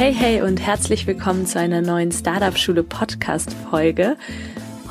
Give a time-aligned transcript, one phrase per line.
[0.00, 4.16] Hey, hey und herzlich willkommen zu einer neuen Startup Schule Podcast Folge.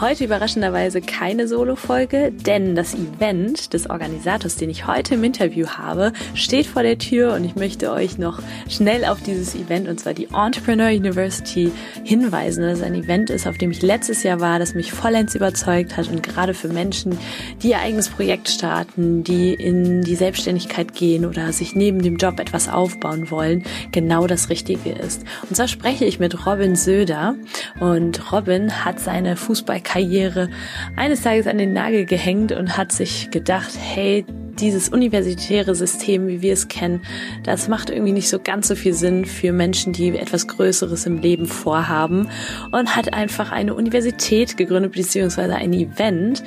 [0.01, 6.13] Heute überraschenderweise keine Solo-Folge, denn das Event des Organisators, den ich heute im Interview habe,
[6.35, 10.13] steht vor der Tür und ich möchte euch noch schnell auf dieses Event, und zwar
[10.13, 11.73] die Entrepreneur University,
[12.05, 12.63] hinweisen.
[12.63, 16.07] Das ein Event ist, auf dem ich letztes Jahr war, das mich vollends überzeugt hat
[16.07, 17.17] und gerade für Menschen,
[17.61, 22.39] die ihr eigenes Projekt starten, die in die Selbstständigkeit gehen oder sich neben dem Job
[22.39, 25.25] etwas aufbauen wollen, genau das Richtige ist.
[25.49, 27.35] Und zwar spreche ich mit Robin Söder
[27.81, 30.49] und Robin hat seine Fußball Karriere
[30.95, 34.23] eines Tages an den Nagel gehängt und hat sich gedacht, hey,
[34.59, 37.01] dieses universitäre System, wie wir es kennen,
[37.43, 41.17] das macht irgendwie nicht so ganz so viel Sinn für Menschen, die etwas Größeres im
[41.19, 42.29] Leben vorhaben
[42.71, 46.43] und hat einfach eine Universität gegründet, beziehungsweise ein Event,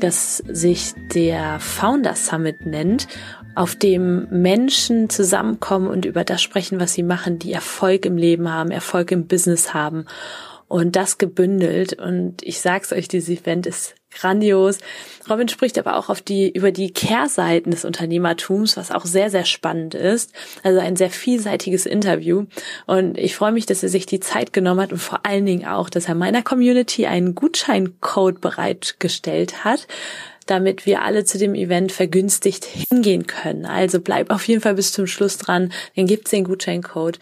[0.00, 3.06] das sich der Founder Summit nennt,
[3.54, 8.52] auf dem Menschen zusammenkommen und über das sprechen, was sie machen, die Erfolg im Leben
[8.52, 10.04] haben, Erfolg im Business haben
[10.72, 11.92] und das gebündelt.
[12.00, 14.78] Und ich sag's euch, dieses Event ist grandios.
[15.28, 19.44] Robin spricht aber auch auf die, über die Kehrseiten des Unternehmertums, was auch sehr, sehr
[19.44, 20.32] spannend ist.
[20.62, 22.46] Also ein sehr vielseitiges Interview.
[22.86, 25.66] Und ich freue mich, dass er sich die Zeit genommen hat und vor allen Dingen
[25.66, 29.86] auch, dass er meiner Community einen Gutscheincode bereitgestellt hat,
[30.46, 33.66] damit wir alle zu dem Event vergünstigt hingehen können.
[33.66, 37.18] Also bleib auf jeden Fall bis zum Schluss dran, dann gibt's den Gutscheincode.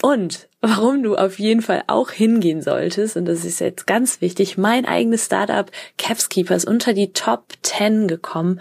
[0.00, 4.58] Und warum du auf jeden Fall auch hingehen solltest, und das ist jetzt ganz wichtig,
[4.58, 8.60] mein eigenes Startup Capskeeper ist unter die Top 10 gekommen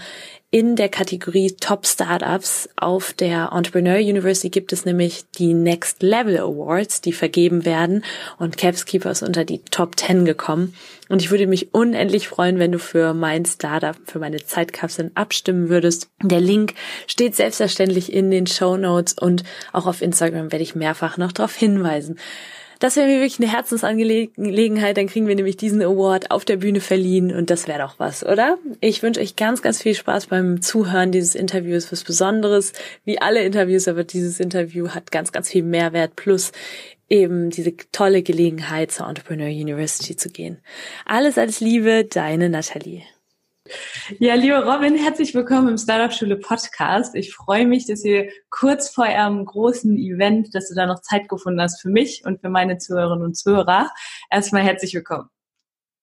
[0.50, 6.38] in der Kategorie Top Startups auf der Entrepreneur University gibt es nämlich die Next Level
[6.38, 8.06] Awards, die vergeben werden
[8.40, 10.74] und Capskeeper ist unter die Top 10 gekommen.
[11.10, 15.68] Und ich würde mich unendlich freuen, wenn du für mein Startup, für meine Zeitkapseln abstimmen
[15.68, 16.10] würdest.
[16.24, 16.76] Der Link
[17.08, 19.44] steht selbstverständlich in den Show Notes und
[19.74, 21.87] auch auf Instagram werde ich mehrfach noch darauf hinweisen.
[22.80, 24.98] Das wäre mir wirklich eine Herzensangelegenheit.
[24.98, 28.24] Dann kriegen wir nämlich diesen Award auf der Bühne verliehen und das wäre doch was,
[28.24, 28.58] oder?
[28.82, 31.92] Ich wünsche euch ganz, ganz viel Spaß beim Zuhören dieses Interviews.
[31.92, 36.52] Was Besonderes, wie alle Interviews, aber dieses Interview hat ganz, ganz viel Mehrwert plus
[37.10, 40.60] eben diese tolle Gelegenheit zur Entrepreneur University zu gehen.
[41.06, 43.04] Alles als Liebe, deine Nathalie.
[44.20, 47.16] Ja, liebe Robin, herzlich willkommen im Startup Schule Podcast.
[47.16, 51.28] Ich freue mich, dass ihr kurz vor eurem großen Event, dass du da noch Zeit
[51.28, 53.90] gefunden hast für mich und für meine Zuhörerinnen und Zuhörer.
[54.32, 55.30] Erstmal herzlich willkommen.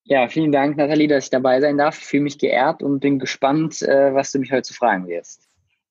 [0.03, 1.97] Ja, vielen Dank, Nathalie, dass ich dabei sein darf.
[1.97, 5.44] Ich fühle mich geehrt und bin gespannt, äh, was du mich heute zu fragen wirst.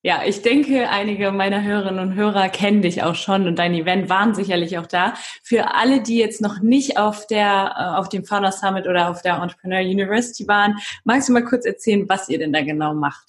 [0.07, 4.11] Ja, ich denke, einige meiner Hörerinnen und Hörer kennen dich auch schon und dein Event
[4.11, 5.15] waren sicherlich auch da.
[5.43, 9.23] Für alle, die jetzt noch nicht auf der, äh, auf dem Founder Summit oder auf
[9.23, 13.25] der Entrepreneur University waren, magst du mal kurz erzählen, was ihr denn da genau macht?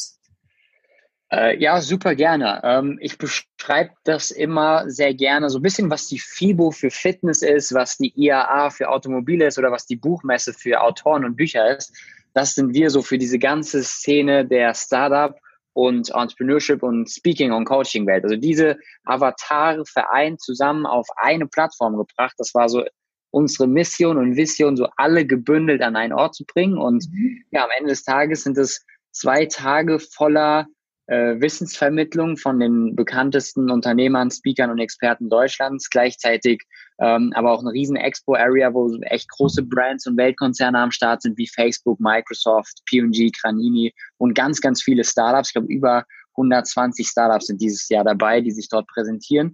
[1.31, 2.59] Äh, ja, super gerne.
[2.65, 7.41] Ähm, ich beschreibe das immer sehr gerne, so ein bisschen, was die FIBO für Fitness
[7.41, 11.77] ist, was die IAA für Automobile ist oder was die Buchmesse für Autoren und Bücher
[11.77, 11.95] ist.
[12.33, 15.39] Das sind wir so für diese ganze Szene der Startup
[15.75, 18.23] und Entrepreneurship und Speaking und Coaching Welt.
[18.23, 22.33] Also diese Avatare vereint zusammen auf eine Plattform gebracht.
[22.37, 22.85] Das war so
[23.29, 26.77] unsere Mission und Vision, so alle gebündelt an einen Ort zu bringen.
[26.77, 27.43] Und mhm.
[27.51, 30.67] ja, am Ende des Tages sind es zwei Tage voller
[31.07, 36.63] äh, Wissensvermittlung von den bekanntesten Unternehmern, Speakern und Experten Deutschlands, gleichzeitig
[36.99, 41.37] ähm, aber auch eine riesen Expo-Area, wo echt große Brands und Weltkonzerne am Start sind,
[41.37, 45.49] wie Facebook, Microsoft, P&G, Granini und ganz, ganz viele Startups.
[45.49, 46.05] Ich glaube, über
[46.37, 49.47] 120 Startups sind dieses Jahr dabei, die sich dort präsentieren.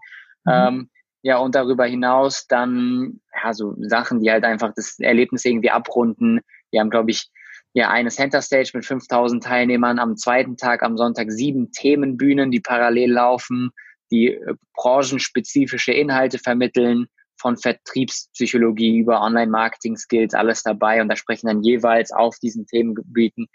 [0.46, 0.52] Mhm.
[0.52, 0.90] Ähm,
[1.24, 6.42] ja, und darüber hinaus dann ja, so Sachen, die halt einfach das Erlebnis irgendwie abrunden.
[6.72, 7.30] Wir haben, glaube ich,
[7.74, 12.60] ja eine Center Stage mit 5000 Teilnehmern, am zweiten Tag am Sonntag sieben Themenbühnen, die
[12.60, 13.72] parallel laufen,
[14.12, 17.08] die äh, branchenspezifische Inhalte vermitteln,
[17.42, 21.02] von Vertriebspsychologie über Online-Marketing-Skills, alles dabei.
[21.02, 23.48] Und da sprechen dann jeweils auf diesen Themengebieten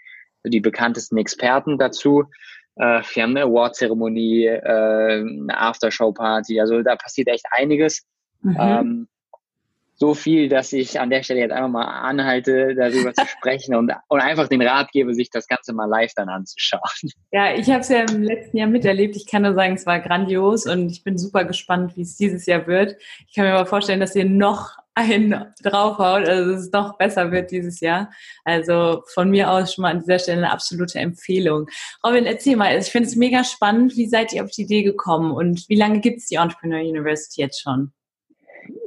[0.45, 2.25] die bekanntesten Experten dazu.
[2.75, 8.05] Äh, wir haben eine Award-Zeremonie, äh, eine Aftershow-Party, also da passiert echt einiges.
[8.41, 8.57] Mhm.
[8.59, 9.07] Ähm,
[9.97, 13.91] so viel, dass ich an der Stelle jetzt einfach mal anhalte, darüber zu sprechen und,
[14.07, 17.11] und einfach den Rat gebe, sich das Ganze mal live dann anzuschauen.
[17.31, 19.15] Ja, ich habe es ja im letzten Jahr miterlebt.
[19.15, 22.45] Ich kann nur sagen, es war grandios und ich bin super gespannt, wie es dieses
[22.45, 22.95] Jahr wird.
[23.27, 27.31] Ich kann mir aber vorstellen, dass ihr noch einen draufhaut, also dass es noch besser
[27.31, 28.09] wird dieses Jahr.
[28.43, 31.67] Also von mir aus schon mal an dieser Stelle eine absolute Empfehlung.
[32.03, 33.95] Robin, erzähl mal, ich finde es mega spannend.
[33.95, 37.41] Wie seid ihr auf die Idee gekommen und wie lange gibt es die Entrepreneur University
[37.41, 37.91] jetzt schon?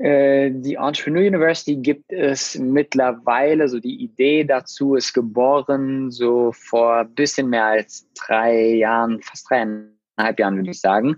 [0.01, 6.97] Äh, die Entrepreneur University gibt es mittlerweile, so die Idee dazu ist geboren, so vor
[6.99, 11.17] ein bisschen mehr als drei Jahren, fast dreieinhalb Jahren würde ich sagen.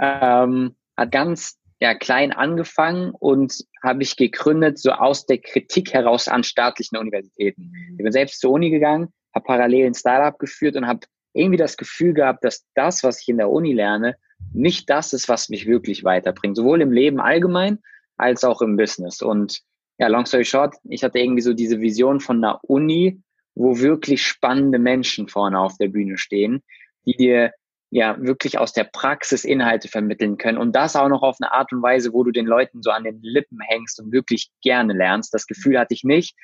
[0.00, 6.28] Ähm, hat ganz ja, klein angefangen und habe ich gegründet, so aus der Kritik heraus
[6.28, 7.72] an staatlichen Universitäten.
[7.90, 11.00] Ich bin selbst zur Uni gegangen, habe parallel ein Startup geführt und habe
[11.32, 14.16] irgendwie das Gefühl gehabt, dass das, was ich in der Uni lerne,
[14.52, 16.56] nicht das ist, was mich wirklich weiterbringt.
[16.56, 17.78] Sowohl im Leben allgemein
[18.22, 19.20] als auch im Business.
[19.20, 19.60] Und
[19.98, 23.20] ja, long story short, ich hatte irgendwie so diese Vision von einer Uni,
[23.54, 26.62] wo wirklich spannende Menschen vorne auf der Bühne stehen,
[27.04, 27.52] die dir
[27.90, 31.72] ja wirklich aus der Praxis Inhalte vermitteln können und das auch noch auf eine Art
[31.72, 35.34] und Weise, wo du den Leuten so an den Lippen hängst und wirklich gerne lernst.
[35.34, 36.34] Das Gefühl hatte ich nicht,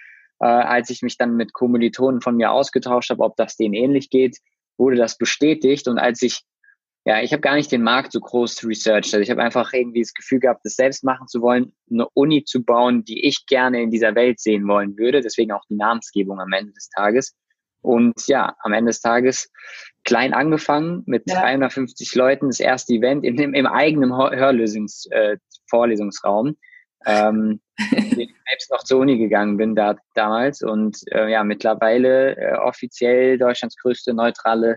[0.41, 4.11] äh, als ich mich dann mit Kommilitonen von mir ausgetauscht habe, ob das denen ähnlich
[4.11, 4.37] geht,
[4.77, 6.43] wurde das bestätigt und als ich
[7.09, 9.15] ja, ich habe gar nicht den Markt so groß researched.
[9.15, 12.45] Also ich habe einfach irgendwie das Gefühl gehabt, das selbst machen zu wollen, eine Uni
[12.45, 15.23] zu bauen, die ich gerne in dieser Welt sehen wollen würde.
[15.23, 17.35] Deswegen auch die Namensgebung am Ende des Tages.
[17.81, 19.51] Und ja, am Ende des Tages
[20.05, 21.41] klein angefangen mit ja.
[21.41, 25.39] 350 Leuten, das erste Event in dem, im eigenen Hörlösungs, äh,
[25.71, 26.59] Vorlesungsraum.
[27.07, 32.57] Ähm, ich selbst noch zur Uni gegangen bin da damals und äh, ja, mittlerweile äh,
[32.59, 34.77] offiziell Deutschlands größte neutrale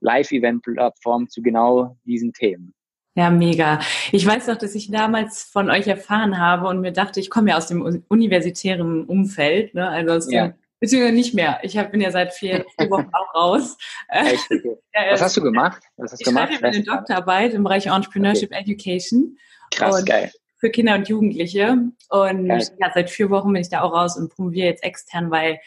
[0.00, 2.74] Live-Event-Plattform zu genau diesen Themen.
[3.16, 3.80] Ja, mega.
[4.12, 7.50] Ich weiß noch, dass ich damals von euch erfahren habe und mir dachte, ich komme
[7.50, 9.88] ja aus dem universitären Umfeld, ne?
[9.88, 10.48] also aus ja.
[10.48, 11.58] dem, beziehungsweise nicht mehr.
[11.62, 13.76] Ich hab, bin ja seit vier, vier Wochen auch raus.
[14.08, 14.48] Echt?
[14.50, 14.76] Okay.
[15.10, 15.82] Was hast du gemacht?
[15.96, 16.48] Was hast ich gemacht?
[16.48, 18.60] schreibe meine Doktorarbeit im Bereich Entrepreneurship okay.
[18.60, 19.36] Education.
[19.72, 20.30] Krass, geil.
[20.58, 21.78] Für Kinder und Jugendliche.
[22.10, 22.60] Und ja,
[22.94, 25.58] seit vier Wochen bin ich da auch raus und promoviere jetzt extern, weil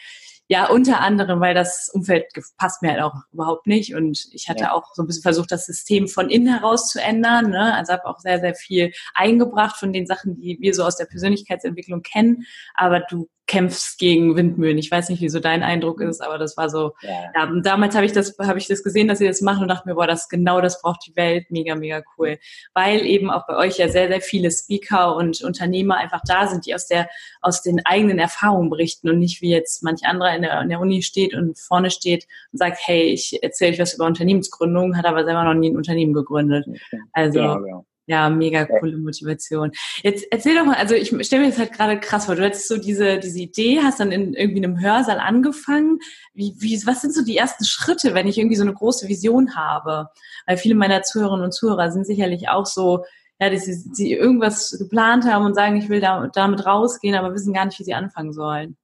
[0.48, 2.26] ja, unter anderem, weil das Umfeld
[2.58, 3.94] passt mir halt auch überhaupt nicht.
[3.94, 4.72] Und ich hatte ja.
[4.72, 7.50] auch so ein bisschen versucht, das System von innen heraus zu ändern.
[7.50, 7.74] Ne?
[7.74, 11.06] Also habe auch sehr, sehr viel eingebracht von den Sachen, die wir so aus der
[11.06, 12.44] Persönlichkeitsentwicklung kennen.
[12.74, 14.78] Aber du kämpfst gegen Windmühlen.
[14.78, 16.92] Ich weiß nicht, wie so dein Eindruck ist, aber das war so.
[17.02, 17.30] Ja.
[17.34, 19.88] ja damals habe ich das, habe ich das gesehen, dass ihr das machen und dachte
[19.88, 22.38] mir, boah, das genau das braucht die Welt, mega, mega cool,
[22.72, 26.66] weil eben auch bei euch ja sehr, sehr viele Speaker und Unternehmer einfach da sind,
[26.66, 27.08] die aus der
[27.42, 30.80] aus den eigenen Erfahrungen berichten und nicht wie jetzt manch anderer in der, in der
[30.80, 35.04] Uni steht und vorne steht und sagt, hey, ich erzähle euch was über Unternehmensgründung, hat
[35.04, 36.66] aber selber noch nie ein Unternehmen gegründet.
[37.12, 38.28] Also ja, ja.
[38.30, 39.72] Mega coole Motivation.
[40.02, 42.68] Jetzt erzähl doch mal, also ich stelle mir jetzt halt gerade krass vor, du hattest
[42.68, 45.98] so diese, diese Idee, hast dann in irgendwie einem Hörsaal angefangen.
[46.34, 49.56] Wie, wie, was sind so die ersten Schritte, wenn ich irgendwie so eine große Vision
[49.56, 50.08] habe?
[50.46, 53.04] Weil viele meiner Zuhörerinnen und Zuhörer sind sicherlich auch so,
[53.40, 57.34] ja, dass sie, sie irgendwas geplant haben und sagen, ich will da, damit rausgehen, aber
[57.34, 58.76] wissen gar nicht, wie sie anfangen sollen.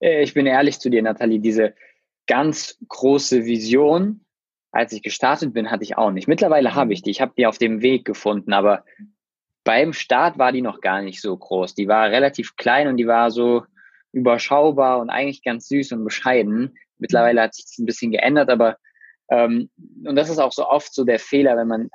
[0.00, 1.74] Äh, ich bin ehrlich zu dir, Nathalie, diese
[2.26, 4.24] ganz große Vision,
[4.70, 6.28] als ich gestartet bin, hatte ich auch nicht.
[6.28, 7.10] Mittlerweile habe ich die.
[7.10, 8.84] Ich habe die auf dem Weg gefunden, aber
[9.64, 11.74] beim Start war die noch gar nicht so groß.
[11.74, 13.64] Die war relativ klein und die war so
[14.12, 16.76] überschaubar und eigentlich ganz süß und bescheiden.
[16.98, 18.76] Mittlerweile hat sich das ein bisschen geändert, aber
[19.30, 19.70] ähm,
[20.06, 21.90] und das ist auch so oft so der Fehler, wenn man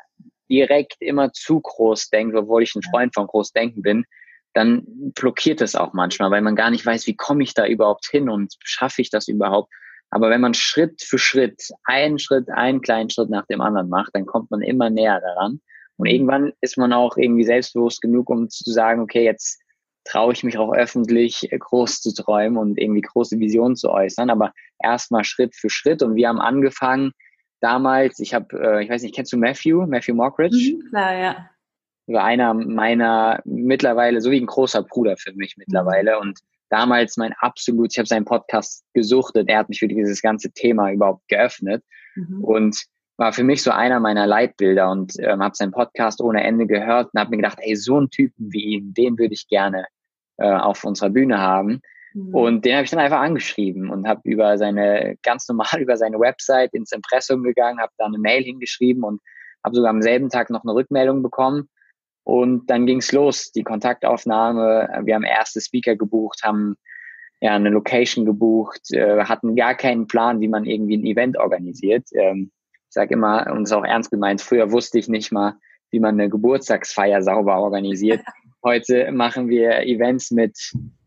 [0.50, 4.06] direkt immer zu groß denkt, obwohl ich ein Freund von Großdenken bin,
[4.54, 4.84] dann
[5.16, 8.30] blockiert es auch manchmal, weil man gar nicht weiß, wie komme ich da überhaupt hin
[8.30, 9.74] und schaffe ich das überhaupt.
[10.14, 14.12] Aber wenn man Schritt für Schritt, einen Schritt, einen kleinen Schritt nach dem anderen macht,
[14.14, 15.60] dann kommt man immer näher daran.
[15.98, 19.60] Und irgendwann ist man auch irgendwie selbstbewusst genug, um zu sagen, okay, jetzt
[20.04, 24.30] traue ich mich auch öffentlich groß zu träumen und irgendwie große Visionen zu äußern.
[24.30, 26.04] Aber erstmal Schritt für Schritt.
[26.04, 27.14] Und wir haben angefangen
[27.60, 30.76] damals, ich habe, äh, ich weiß nicht, kennst du Matthew, Matthew Mockridge?
[30.76, 31.50] Mhm, klar, ja.
[32.06, 36.20] War einer meiner mittlerweile, so wie ein großer Bruder für mich mittlerweile.
[36.20, 36.42] Und
[36.74, 40.92] damals mein absolut, ich habe seinen Podcast gesuchtet, er hat mich für dieses ganze Thema
[40.92, 41.84] überhaupt geöffnet
[42.16, 42.44] mhm.
[42.44, 42.84] und
[43.18, 47.12] war für mich so einer meiner Leitbilder und ähm, habe seinen Podcast ohne Ende gehört
[47.14, 49.86] und habe mir gedacht, ey, so einen Typen wie ihn, den würde ich gerne
[50.38, 51.80] äh, auf unserer Bühne haben.
[52.16, 52.34] Mhm.
[52.34, 56.20] Und den habe ich dann einfach angeschrieben und habe über seine, ganz normal über seine
[56.20, 59.22] Website ins Impressum gegangen, habe da eine Mail hingeschrieben und
[59.64, 61.70] habe sogar am selben Tag noch eine Rückmeldung bekommen
[62.24, 65.02] und dann ging's los, die Kontaktaufnahme.
[65.04, 66.76] Wir haben erste Speaker gebucht, haben
[67.42, 72.08] ja eine Location gebucht, äh, hatten gar keinen Plan, wie man irgendwie ein Event organisiert.
[72.14, 75.56] Ähm, ich sage immer, und ist auch ernst gemeint, früher wusste ich nicht mal,
[75.92, 78.22] wie man eine Geburtstagsfeier sauber organisiert.
[78.64, 80.58] heute machen wir Events mit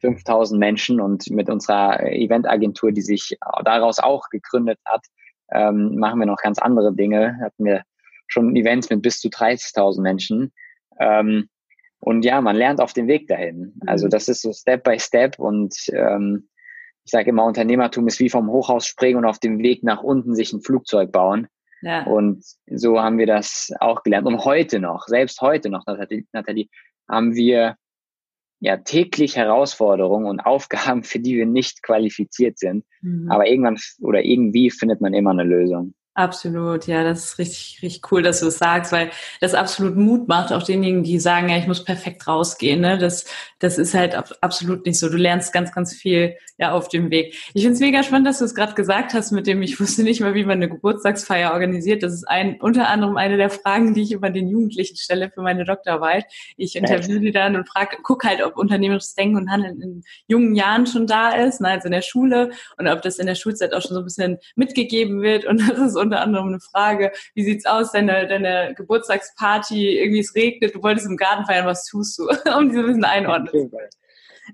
[0.00, 5.06] 5000 Menschen und mit unserer Eventagentur, die sich daraus auch gegründet hat,
[5.52, 7.38] ähm, machen wir noch ganz andere Dinge.
[7.40, 7.82] Hatten wir
[8.26, 10.52] schon Events mit bis zu 30.000 Menschen.
[11.00, 11.48] Ähm,
[11.98, 13.74] und ja, man lernt auf dem Weg dahin.
[13.86, 14.10] Also mhm.
[14.10, 16.48] das ist so Step by Step und ähm,
[17.04, 20.34] ich sage immer, Unternehmertum ist wie vom Hochhaus springen und auf dem Weg nach unten
[20.34, 21.46] sich ein Flugzeug bauen.
[21.82, 22.04] Ja.
[22.04, 24.26] Und so haben wir das auch gelernt.
[24.26, 26.68] Und heute noch, selbst heute noch, Nathalie,
[27.08, 27.76] haben wir
[28.58, 32.84] ja täglich Herausforderungen und Aufgaben, für die wir nicht qualifiziert sind.
[33.02, 33.30] Mhm.
[33.30, 35.94] Aber irgendwann oder irgendwie findet man immer eine Lösung.
[36.16, 39.10] Absolut, ja, das ist richtig, richtig cool, dass du es sagst, weil
[39.42, 42.80] das absolut Mut macht, auch denjenigen, die sagen, ja, ich muss perfekt rausgehen.
[42.80, 42.96] Ne?
[42.96, 43.26] Das,
[43.58, 45.10] das ist halt absolut nicht so.
[45.10, 47.34] Du lernst ganz, ganz viel ja auf dem Weg.
[47.52, 50.02] Ich finde es mega spannend, dass du es gerade gesagt hast, mit dem ich wusste
[50.02, 52.02] nicht mal, wie man eine Geburtstagsfeier organisiert.
[52.02, 55.42] Das ist ein unter anderem eine der Fragen, die ich immer den Jugendlichen stelle für
[55.42, 56.24] meine Doktorarbeit.
[56.56, 60.54] Ich interviewe die dann und frage, guck halt, ob unternehmerisches Denken und Handeln in jungen
[60.54, 63.74] Jahren schon da ist, ne, also in der Schule und ob das in der Schulzeit
[63.74, 67.44] auch schon so ein bisschen mitgegeben wird und das ist unter anderem eine Frage, wie
[67.44, 72.18] sieht's aus, deine, deine Geburtstagsparty, irgendwie es regnet, du wolltest im Garten feiern, was tust
[72.18, 72.24] du?
[72.56, 73.70] um diese ein bisschen einordnen.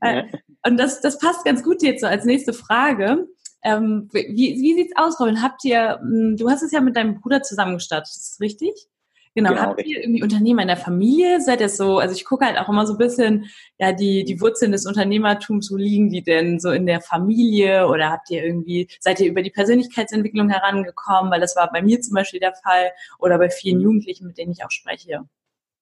[0.00, 0.24] Äh,
[0.66, 3.26] und das, das passt ganz gut jetzt so als nächste Frage.
[3.64, 5.42] Ähm, wie, wie sieht's aus, Robin?
[5.42, 8.88] Habt ihr, hm, du hast es ja mit deinem Bruder zusammengestartet, ist das richtig?
[9.34, 9.50] Genau.
[9.50, 9.62] genau.
[9.62, 11.40] Habt ihr irgendwie Unternehmer in der Familie?
[11.40, 13.46] Seid ihr so, also ich gucke halt auch immer so ein bisschen,
[13.78, 17.88] ja, die, die Wurzeln des Unternehmertums, wo liegen die denn so in der Familie?
[17.88, 21.30] Oder habt ihr irgendwie, seid ihr über die Persönlichkeitsentwicklung herangekommen?
[21.30, 23.84] Weil das war bei mir zum Beispiel der Fall oder bei vielen mhm.
[23.84, 25.22] Jugendlichen, mit denen ich auch spreche.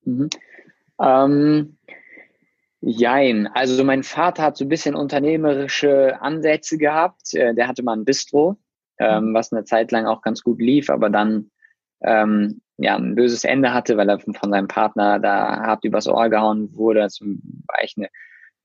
[0.04, 0.30] Mhm.
[1.00, 1.76] Ähm,
[2.80, 3.48] jein.
[3.48, 7.34] Also mein Vater hat so ein bisschen unternehmerische Ansätze gehabt.
[7.34, 8.58] Äh, der hatte mal ein Bistro,
[9.00, 9.34] ähm, mhm.
[9.34, 11.50] was eine Zeit lang auch ganz gut lief, aber dann
[12.02, 16.30] ähm, ja, ein böses Ende hatte, weil er von seinem Partner da hart übers Ohr
[16.30, 17.00] gehauen wurde.
[17.00, 18.08] Das war echt eine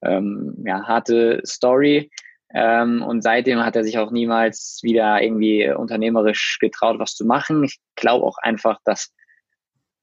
[0.01, 2.09] ähm, ja, harte Story.
[2.53, 7.65] Ähm, und seitdem hat er sich auch niemals wieder irgendwie unternehmerisch getraut, was zu machen.
[7.65, 9.13] Ich glaube auch einfach, dass,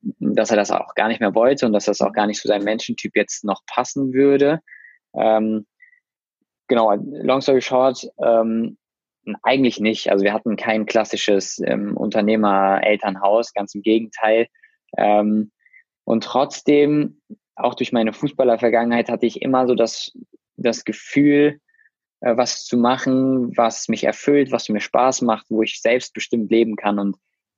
[0.02, 2.48] dass er das auch gar nicht mehr wollte und dass das auch gar nicht zu
[2.48, 4.60] seinem Menschentyp jetzt noch passen würde.
[5.14, 5.66] Ähm,
[6.68, 8.76] genau, long story short, ähm,
[9.42, 10.10] eigentlich nicht.
[10.10, 14.48] Also wir hatten kein klassisches ähm, Unternehmer-Elternhaus, ganz im Gegenteil.
[14.96, 15.52] Ähm,
[16.04, 17.20] und trotzdem,
[17.54, 20.12] auch durch meine Fußballer-Vergangenheit, hatte ich immer so das,
[20.56, 21.60] das Gefühl,
[22.20, 26.76] äh, was zu machen, was mich erfüllt, was mir Spaß macht, wo ich selbstbestimmt leben
[26.76, 26.98] kann.
[26.98, 27.16] Und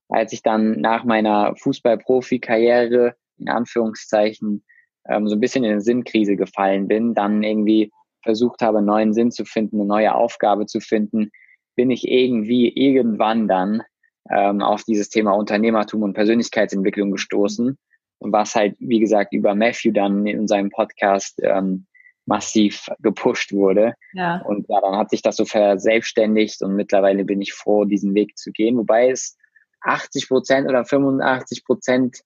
[0.09, 4.65] als ich dann nach meiner Fußball-Profi-Karriere, in Anführungszeichen,
[5.09, 7.91] ähm, so ein bisschen in eine Sinnkrise gefallen bin, dann irgendwie
[8.23, 11.31] versucht habe, neuen Sinn zu finden, eine neue Aufgabe zu finden,
[11.75, 13.83] bin ich irgendwie irgendwann dann
[14.31, 17.79] ähm, auf dieses Thema Unternehmertum und Persönlichkeitsentwicklung gestoßen.
[18.19, 21.87] Und was halt, wie gesagt, über Matthew dann in seinem Podcast ähm,
[22.27, 23.95] massiv gepusht wurde.
[24.13, 24.41] Ja.
[24.43, 28.39] Und ja, dann hat sich das so verselbstständigt und mittlerweile bin ich froh, diesen Weg
[28.39, 28.77] zu gehen.
[28.79, 29.37] Wobei es
[29.83, 32.21] 80 Prozent oder 85 Prozent,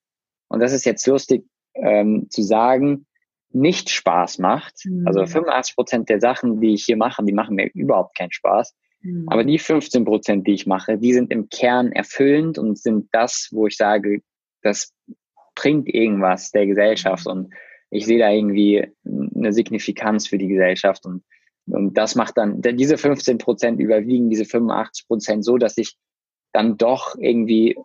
[0.49, 3.07] und das ist jetzt lustig ähm, zu sagen,
[3.51, 4.75] nicht Spaß macht.
[4.85, 5.07] Mhm.
[5.07, 8.75] Also 85 Prozent der Sachen, die ich hier mache, die machen mir überhaupt keinen Spaß.
[9.01, 9.29] Mhm.
[9.29, 13.49] Aber die 15 Prozent, die ich mache, die sind im Kern erfüllend und sind das,
[13.53, 14.23] wo ich sage,
[14.63, 14.93] das
[15.55, 17.53] bringt irgendwas der Gesellschaft und
[17.91, 21.25] ich sehe da irgendwie eine Signifikanz für die Gesellschaft und,
[21.67, 25.97] und das macht dann, diese 15 Prozent überwiegen diese 85 Prozent so, dass ich
[26.53, 27.77] dann doch irgendwie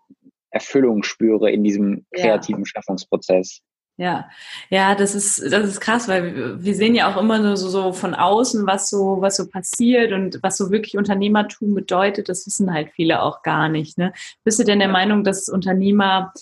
[0.51, 2.65] Erfüllung spüre in diesem kreativen ja.
[2.65, 3.61] Schaffungsprozess.
[3.97, 4.27] Ja,
[4.71, 7.93] ja, das ist, das ist krass, weil wir sehen ja auch immer nur so, so
[7.93, 12.73] von außen, was so, was so passiert und was so wirklich Unternehmertum bedeutet, das wissen
[12.73, 13.99] halt viele auch gar nicht.
[13.99, 14.11] Ne?
[14.43, 16.33] Bist du denn der Meinung, dass Unternehmer,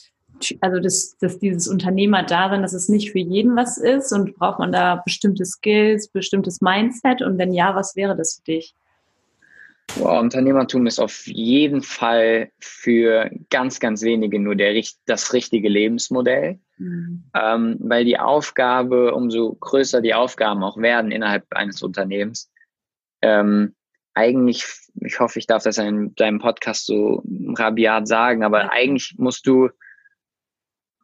[0.61, 4.59] also dass, dass dieses Unternehmer darin, dass es nicht für jeden was ist und braucht
[4.59, 8.75] man da bestimmte Skills, bestimmtes Mindset und wenn ja, was wäre das für dich?
[9.95, 16.59] Wow, Unternehmertum ist auf jeden Fall für ganz, ganz wenige nur der, das richtige Lebensmodell,
[16.77, 17.23] mhm.
[17.35, 22.49] ähm, weil die Aufgabe, umso größer die Aufgaben auch werden innerhalb eines Unternehmens,
[23.21, 23.75] ähm,
[24.13, 27.23] eigentlich, ich hoffe, ich darf das in deinem Podcast so
[27.55, 29.69] rabiat sagen, aber eigentlich musst du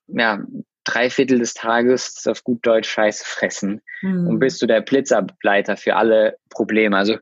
[0.07, 0.39] ja
[0.83, 4.27] drei Viertel des Tages auf gut Deutsch Scheiße fressen mhm.
[4.27, 6.97] und bist du der Blitzableiter für alle Probleme.
[6.97, 7.17] Also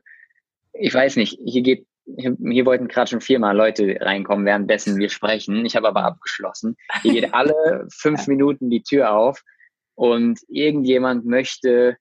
[0.78, 5.64] ich weiß nicht, hier geht, hier wollten gerade schon viermal Leute reinkommen, währenddessen wir sprechen.
[5.66, 6.76] Ich habe aber abgeschlossen.
[7.02, 9.42] Hier geht alle fünf Minuten die Tür auf
[9.94, 11.96] und irgendjemand möchte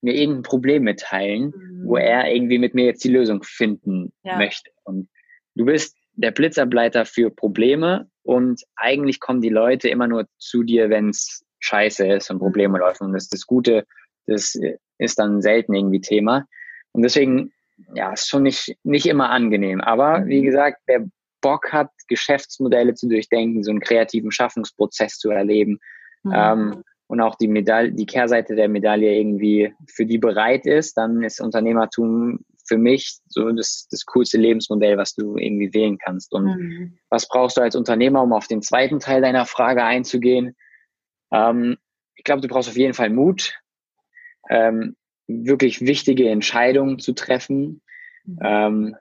[0.00, 1.82] mir irgendein Problem mitteilen, mhm.
[1.86, 4.36] wo er irgendwie mit mir jetzt die Lösung finden ja.
[4.36, 4.70] möchte.
[4.84, 5.08] Und
[5.54, 10.90] du bist der Blitzableiter für Probleme und eigentlich kommen die Leute immer nur zu dir,
[10.90, 13.06] wenn es scheiße ist und Probleme laufen.
[13.06, 13.86] Und das, das Gute,
[14.26, 14.58] das
[14.98, 16.46] ist dann selten irgendwie Thema.
[16.92, 17.52] Und deswegen,
[17.94, 19.80] ja, ist schon nicht, nicht immer angenehm.
[19.80, 20.46] Aber wie mhm.
[20.46, 21.04] gesagt, wer
[21.40, 25.78] Bock hat, Geschäftsmodelle zu durchdenken, so einen kreativen Schaffungsprozess zu erleben,
[26.22, 26.32] mhm.
[26.34, 31.22] ähm, und auch die Medaille, die Kehrseite der Medaille irgendwie für die bereit ist, dann
[31.22, 36.32] ist Unternehmertum für mich so das, das coolste Lebensmodell, was du irgendwie wählen kannst.
[36.32, 36.98] Und mhm.
[37.10, 40.56] was brauchst du als Unternehmer, um auf den zweiten Teil deiner Frage einzugehen?
[41.30, 41.76] Ähm,
[42.14, 43.60] ich glaube, du brauchst auf jeden Fall Mut,
[44.48, 47.82] ähm, wirklich wichtige Entscheidungen zu treffen.
[48.24, 48.38] Mhm.
[48.42, 48.96] Ähm,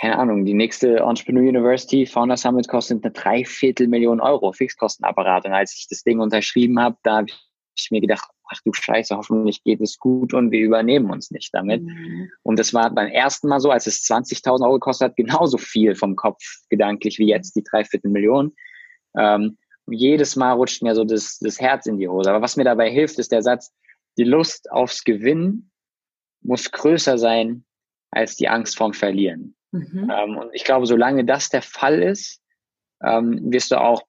[0.00, 5.44] keine Ahnung, die nächste Entrepreneur University Founder Summit kostet eine Dreiviertel Million Euro Fixkostenapparat.
[5.44, 7.26] Und als ich das Ding unterschrieben habe, da habe
[7.74, 11.52] ich mir gedacht, ach du Scheiße, hoffentlich geht es gut und wir übernehmen uns nicht
[11.52, 11.82] damit.
[11.82, 12.30] Mhm.
[12.42, 15.94] Und das war beim ersten Mal so, als es 20.000 Euro gekostet hat, genauso viel
[15.94, 18.54] vom Kopf gedanklich wie jetzt die Dreiviertel Million.
[19.16, 19.58] Ähm,
[19.90, 22.30] jedes Mal rutscht mir so das, das Herz in die Hose.
[22.30, 23.72] Aber was mir dabei hilft, ist der Satz,
[24.16, 25.70] die Lust aufs Gewinnen
[26.42, 27.64] muss größer sein
[28.10, 29.56] als die Angst vorm Verlieren.
[29.70, 30.10] Mhm.
[30.14, 32.40] Ähm, und ich glaube, solange das der Fall ist,
[33.02, 34.02] ähm, wirst du auch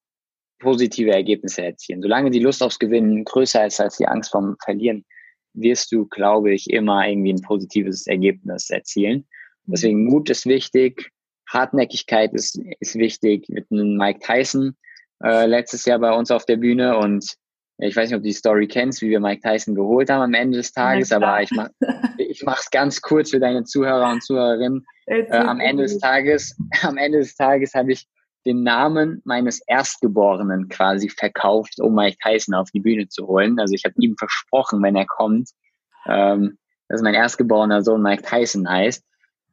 [0.60, 2.02] positive Ergebnisse erzielen.
[2.02, 5.06] Solange die Lust aufs Gewinnen größer ist als die Angst vom Verlieren,
[5.54, 9.28] wirst du, glaube ich, immer irgendwie ein positives Ergebnis erzielen.
[9.66, 9.72] Mhm.
[9.72, 11.12] Deswegen Mut ist wichtig,
[11.48, 13.48] Hartnäckigkeit ist, ist wichtig.
[13.50, 14.76] Mit einem Mike Tyson
[15.24, 17.36] äh, letztes Jahr bei uns auf der Bühne und
[17.88, 20.34] ich weiß nicht, ob du die Story kennst, wie wir Mike Tyson geholt haben am
[20.34, 21.70] Ende des Tages, aber ich mach,
[22.18, 24.86] ich mach's ganz kurz für deine Zuhörer und Zuhörerinnen.
[25.06, 28.08] Äh, am Ende des Tages, am Ende des Tages habe ich
[28.46, 33.60] den Namen meines Erstgeborenen quasi verkauft, um Mike Tyson auf die Bühne zu holen.
[33.60, 35.50] Also ich habe ihm versprochen, wenn er kommt,
[36.08, 36.58] ähm,
[36.90, 39.04] dass mein erstgeborener Sohn Mike Tyson heißt.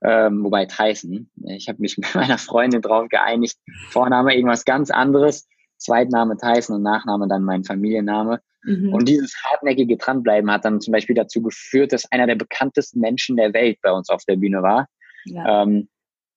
[0.03, 3.59] Ähm, wobei Tyson, ich habe mich mit meiner Freundin drauf geeinigt,
[3.91, 5.47] Vorname irgendwas ganz anderes,
[5.81, 8.41] Zweitname Tyson und Nachname dann mein Familienname.
[8.63, 8.93] Mhm.
[8.93, 13.37] Und dieses hartnäckige Dranbleiben hat dann zum Beispiel dazu geführt, dass einer der bekanntesten Menschen
[13.37, 14.87] der Welt bei uns auf der Bühne war.
[15.25, 15.63] Ja.
[15.63, 15.89] Ähm,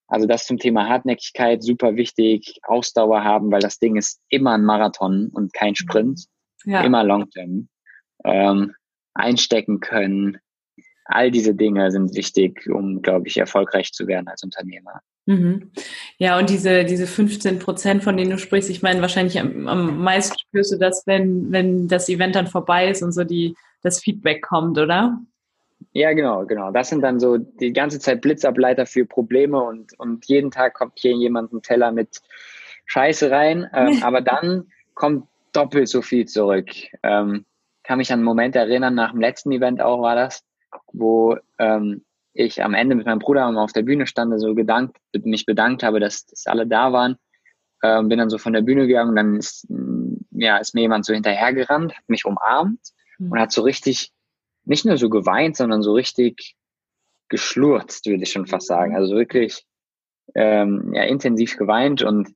[0.08, 4.64] also das zum Thema Hartnäckigkeit, super wichtig, Ausdauer haben, weil das Ding ist immer ein
[4.64, 6.26] Marathon und kein Sprint,
[6.66, 6.82] ja.
[6.82, 7.68] immer Long-Term.
[8.26, 8.74] Ähm,
[9.16, 10.38] einstecken können,
[11.06, 15.02] all diese Dinge sind wichtig, um, glaube ich, erfolgreich zu werden als Unternehmer.
[15.26, 15.72] Mhm.
[16.18, 20.04] Ja, und diese, diese 15 Prozent, von denen du sprichst, ich meine, wahrscheinlich am, am
[20.04, 24.00] meisten spürst du das, wenn, wenn das Event dann vorbei ist und so die, das
[24.00, 25.20] Feedback kommt, oder?
[25.94, 26.72] Ja, genau, genau.
[26.72, 30.94] Das sind dann so die ganze Zeit Blitzableiter für Probleme und, und jeden Tag kommt
[30.96, 32.22] hier jemand ein Teller mit
[32.86, 33.70] Scheiße rein.
[33.74, 36.70] Ähm, aber dann kommt doppelt so viel zurück.
[37.04, 37.46] Ähm,
[37.84, 40.44] kann mich an einen Moment erinnern, nach dem letzten Event auch war das,
[40.94, 42.04] wo ähm,
[42.34, 46.00] ich am Ende mit meinem Bruder auf der Bühne stand, so gedankt, mich bedankt habe,
[46.00, 47.18] dass, dass alle da waren.
[47.84, 49.68] Ähm, bin dann so von der Bühne gegangen und dann ist,
[50.32, 52.80] ja, ist mir jemand so hinterhergerannt, hat mich umarmt
[53.20, 53.32] mhm.
[53.32, 54.12] und hat so richtig
[54.66, 56.56] nicht nur so geweint, sondern so richtig
[57.30, 58.96] geschlurzt, würde ich schon fast sagen.
[58.96, 59.66] Also wirklich
[60.36, 62.30] ähm, ja, intensiv geweint und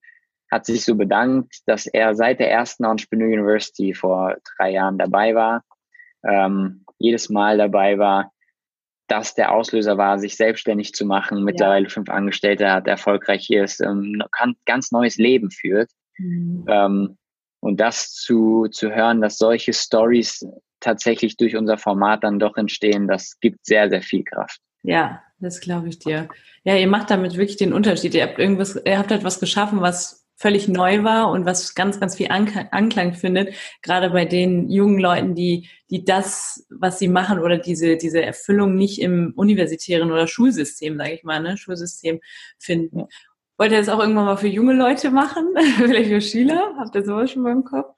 [0.51, 5.35] hat sich so bedankt, dass er seit der ersten Entrepreneur University vor drei Jahren dabei
[5.35, 5.63] war,
[6.27, 8.31] ähm, jedes Mal dabei war,
[9.07, 11.89] dass der Auslöser war, sich selbstständig zu machen, mittlerweile ja.
[11.89, 14.21] fünf Angestellte hat, erfolgreich hier ist, ähm,
[14.65, 15.89] ganz neues Leben führt.
[16.17, 16.65] Mhm.
[16.67, 17.17] Ähm,
[17.59, 20.45] und das zu, zu hören, dass solche Stories
[20.79, 24.59] tatsächlich durch unser Format dann doch entstehen, das gibt sehr, sehr viel Kraft.
[24.83, 26.27] Ja, das glaube ich dir.
[26.63, 28.13] Ja, ihr macht damit wirklich den Unterschied.
[28.13, 32.15] Ihr habt irgendwas, ihr habt etwas geschaffen, was völlig neu war und was ganz, ganz
[32.15, 37.57] viel Anklang findet, gerade bei den jungen Leuten, die, die das, was sie machen oder
[37.57, 42.19] diese, diese Erfüllung nicht im universitären oder Schulsystem, sage ich mal, ne, Schulsystem
[42.59, 43.05] finden.
[43.57, 45.47] Wollt ihr das auch irgendwann mal für junge Leute machen?
[45.77, 46.75] Vielleicht für Schüler?
[46.77, 47.95] Habt ihr sowas schon mal im Kopf?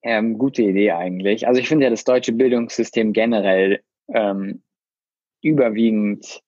[0.00, 1.46] Ähm, gute Idee eigentlich.
[1.46, 3.80] Also ich finde ja das deutsche Bildungssystem generell
[4.14, 4.62] ähm,
[5.42, 6.40] überwiegend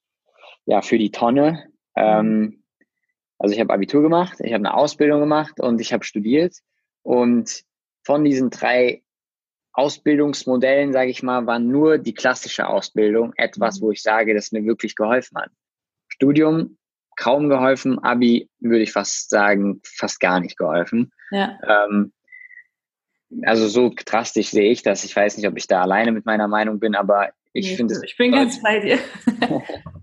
[0.64, 1.66] ja für die Tonne.
[1.96, 2.59] Ähm,
[3.40, 6.56] also ich habe Abitur gemacht, ich habe eine Ausbildung gemacht und ich habe studiert.
[7.02, 7.62] Und
[8.04, 9.02] von diesen drei
[9.72, 14.64] Ausbildungsmodellen, sage ich mal, war nur die klassische Ausbildung etwas, wo ich sage, das mir
[14.64, 15.50] wirklich geholfen hat.
[16.08, 16.76] Studium
[17.16, 21.10] kaum geholfen, Abi würde ich fast sagen, fast gar nicht geholfen.
[21.30, 21.58] Ja.
[21.66, 22.12] Ähm,
[23.44, 25.02] also so drastisch sehe ich das.
[25.04, 27.94] Ich weiß nicht, ob ich da alleine mit meiner Meinung bin, aber ich nee, finde
[28.04, 28.98] Ich bin ganz bei dir.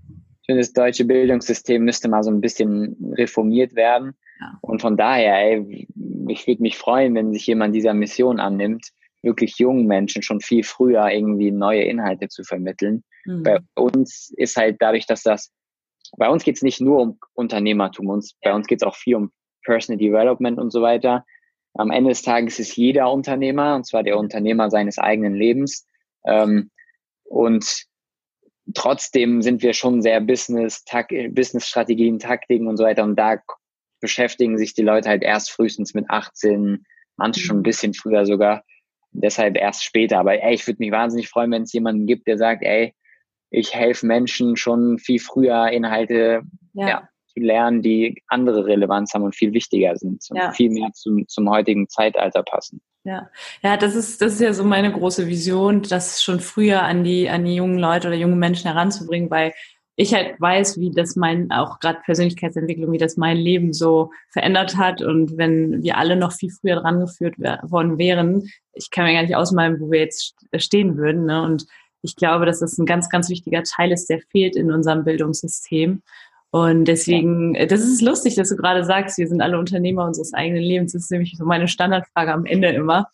[0.47, 4.13] ich finde, das deutsche Bildungssystem müsste mal so ein bisschen reformiert werden.
[4.39, 4.57] Ja.
[4.61, 5.89] Und von daher, ey,
[6.29, 10.63] ich würde mich freuen, wenn sich jemand dieser Mission annimmt, wirklich jungen Menschen schon viel
[10.63, 13.03] früher irgendwie neue Inhalte zu vermitteln.
[13.25, 13.43] Mhm.
[13.43, 15.51] Bei uns ist halt dadurch, dass das,
[16.15, 19.15] bei uns geht es nicht nur um Unternehmertum, uns, bei uns geht es auch viel
[19.15, 19.31] um
[19.65, 21.25] Personal Development und so weiter.
[21.73, 25.85] Am Ende des Tages ist jeder Unternehmer, und zwar der Unternehmer seines eigenen Lebens.
[26.25, 26.71] Ähm,
[27.25, 27.85] und
[28.73, 33.03] trotzdem sind wir schon sehr Business, tak Business-Strategien, Taktiken und so weiter.
[33.03, 33.37] Und da
[33.99, 37.63] beschäftigen sich die Leute halt erst frühestens mit 18, manche schon ein mhm.
[37.63, 38.63] bisschen früher sogar.
[39.11, 40.19] Deshalb erst später.
[40.19, 42.93] Aber ey, ich würde mich wahnsinnig freuen, wenn es jemanden gibt, der sagt, ey,
[43.49, 46.41] ich helfe Menschen schon viel früher Inhalte
[46.73, 46.87] ja.
[46.87, 50.51] ja zu lernen, die andere Relevanz haben und viel wichtiger sind und ja.
[50.51, 52.81] viel mehr zum, zum heutigen Zeitalter passen.
[53.03, 53.29] Ja,
[53.63, 57.29] ja, das ist, das ist ja so meine große Vision, das schon früher an die,
[57.29, 59.53] an die jungen Leute oder jungen Menschen heranzubringen, weil
[59.95, 64.77] ich halt weiß, wie das mein, auch gerade Persönlichkeitsentwicklung, wie das mein Leben so verändert
[64.77, 65.01] hat.
[65.01, 69.23] Und wenn wir alle noch viel früher dran geführt worden wären, ich kann mir gar
[69.23, 71.25] nicht ausmalen, wo wir jetzt stehen würden.
[71.25, 71.41] Ne?
[71.41, 71.65] Und
[72.03, 76.03] ich glaube, dass das ein ganz, ganz wichtiger Teil ist, der fehlt in unserem Bildungssystem.
[76.57, 80.63] Und deswegen, das ist lustig, dass du gerade sagst, wir sind alle Unternehmer unseres eigenen
[80.63, 80.93] Lebens.
[80.93, 83.09] Das ist nämlich so meine Standardfrage am Ende immer,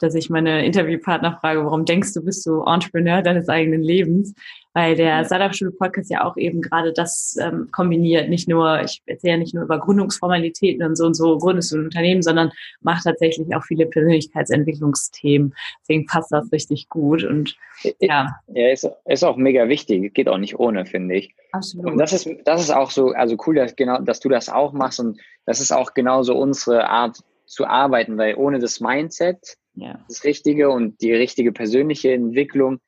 [0.00, 4.34] dass ich meine Interviewpartner frage, warum denkst du, bist du Entrepreneur deines eigenen Lebens?
[4.78, 8.28] Weil der Startup-Schule-Podcast ja auch eben gerade das ähm, kombiniert.
[8.28, 11.78] Nicht nur, ich erzähle ja nicht nur über Gründungsformalitäten und so und so gründest du
[11.78, 15.52] ein Unternehmen, sondern macht tatsächlich auch viele Persönlichkeitsentwicklungsthemen.
[15.80, 17.24] Deswegen passt das richtig gut.
[17.24, 17.56] Und
[17.98, 18.36] ja.
[18.54, 20.14] Ja, ist, ist auch mega wichtig.
[20.14, 21.34] Geht auch nicht ohne, finde ich.
[21.50, 21.90] Absolut.
[21.90, 24.72] Und das ist, das ist auch so, also cool, dass, genau, dass du das auch
[24.72, 25.00] machst.
[25.00, 29.98] Und das ist auch genauso unsere Art zu arbeiten, weil ohne das Mindset, ja.
[30.06, 32.78] das Richtige und die richtige persönliche Entwicklung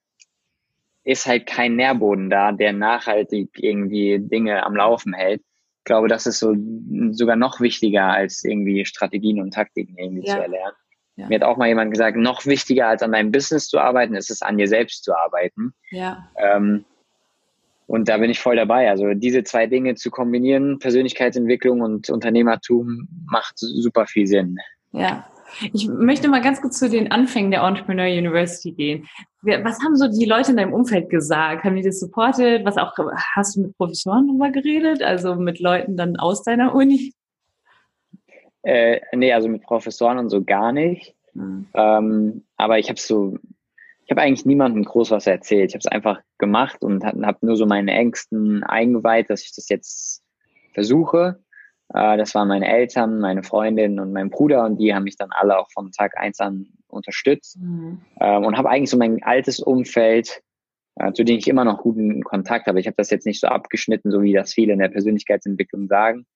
[1.05, 5.41] ist halt kein Nährboden da, der nachhaltig irgendwie Dinge am Laufen hält.
[5.79, 6.55] Ich glaube, das ist so
[7.13, 10.35] sogar noch wichtiger als irgendwie Strategien und Taktiken irgendwie ja.
[10.35, 10.77] zu erlernen.
[11.17, 11.29] Ja.
[11.29, 14.31] Mir hat auch mal jemand gesagt, noch wichtiger als an deinem Business zu arbeiten, ist
[14.31, 15.75] es an dir selbst zu arbeiten.
[15.91, 16.29] Ja.
[16.37, 16.85] Ähm,
[17.87, 18.89] und da bin ich voll dabei.
[18.89, 24.59] Also diese zwei Dinge zu kombinieren, Persönlichkeitsentwicklung und Unternehmertum, macht super viel Sinn.
[24.93, 25.27] Ja,
[25.73, 29.09] ich möchte mal ganz kurz zu den Anfängen der Entrepreneur University gehen.
[29.43, 31.65] Was haben so die Leute in deinem Umfeld gesagt?
[31.65, 32.65] Haben die das supportet?
[32.65, 32.93] Was auch,
[33.35, 35.03] hast du mit Professoren darüber geredet?
[35.03, 37.15] Also mit Leuten dann aus deiner Uni?
[38.63, 41.15] Äh, nee, also mit Professoren und so gar nicht.
[41.35, 41.67] Mhm.
[41.75, 43.39] Ähm, aber ich habe so,
[44.05, 45.71] ich habe eigentlich niemandem groß was erzählt.
[45.71, 49.69] Ich habe es einfach gemacht und habe nur so meine Ängsten eingeweiht, dass ich das
[49.69, 50.23] jetzt
[50.75, 51.43] versuche.
[51.95, 55.31] Äh, das waren meine Eltern, meine Freundin und mein Bruder und die haben mich dann
[55.33, 58.01] alle auch von Tag eins an unterstützt mhm.
[58.21, 60.43] Ähm, und habe eigentlich so mein altes Umfeld,
[60.97, 62.81] äh, zu dem ich immer noch guten Kontakt habe.
[62.81, 66.27] Ich habe das jetzt nicht so abgeschnitten, so wie das viele in der Persönlichkeitsentwicklung sagen,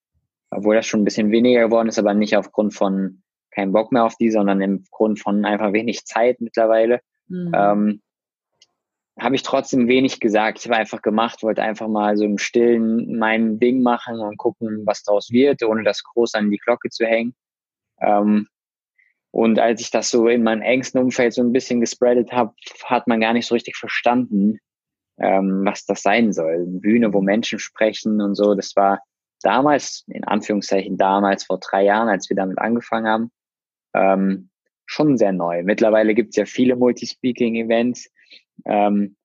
[0.51, 4.05] obwohl das schon ein bisschen weniger geworden ist, aber nicht aufgrund von keinen Bock mehr
[4.05, 7.01] auf die, sondern im Grund von einfach wenig Zeit mittlerweile.
[7.29, 7.53] Mhm.
[7.55, 8.01] Ähm,
[9.19, 10.59] habe ich trotzdem wenig gesagt.
[10.59, 14.83] Ich habe einfach gemacht, wollte einfach mal so im Stillen mein Ding machen und gucken,
[14.87, 17.35] was daraus wird, ohne das groß an die Glocke zu hängen.
[18.01, 18.49] Ähm,
[19.31, 23.07] und als ich das so in meinem engsten Umfeld so ein bisschen gespreadet habe, hat
[23.07, 24.59] man gar nicht so richtig verstanden,
[25.19, 26.55] ähm, was das sein soll.
[26.55, 28.55] Eine Bühne, wo Menschen sprechen und so.
[28.55, 29.01] Das war
[29.43, 33.31] damals, in Anführungszeichen damals, vor drei Jahren, als wir damit angefangen haben,
[33.95, 34.51] ähm,
[34.87, 35.63] schon sehr neu.
[35.63, 38.11] Mittlerweile gibt es ja viele Multispeaking-Events
[38.65, 39.17] ähm,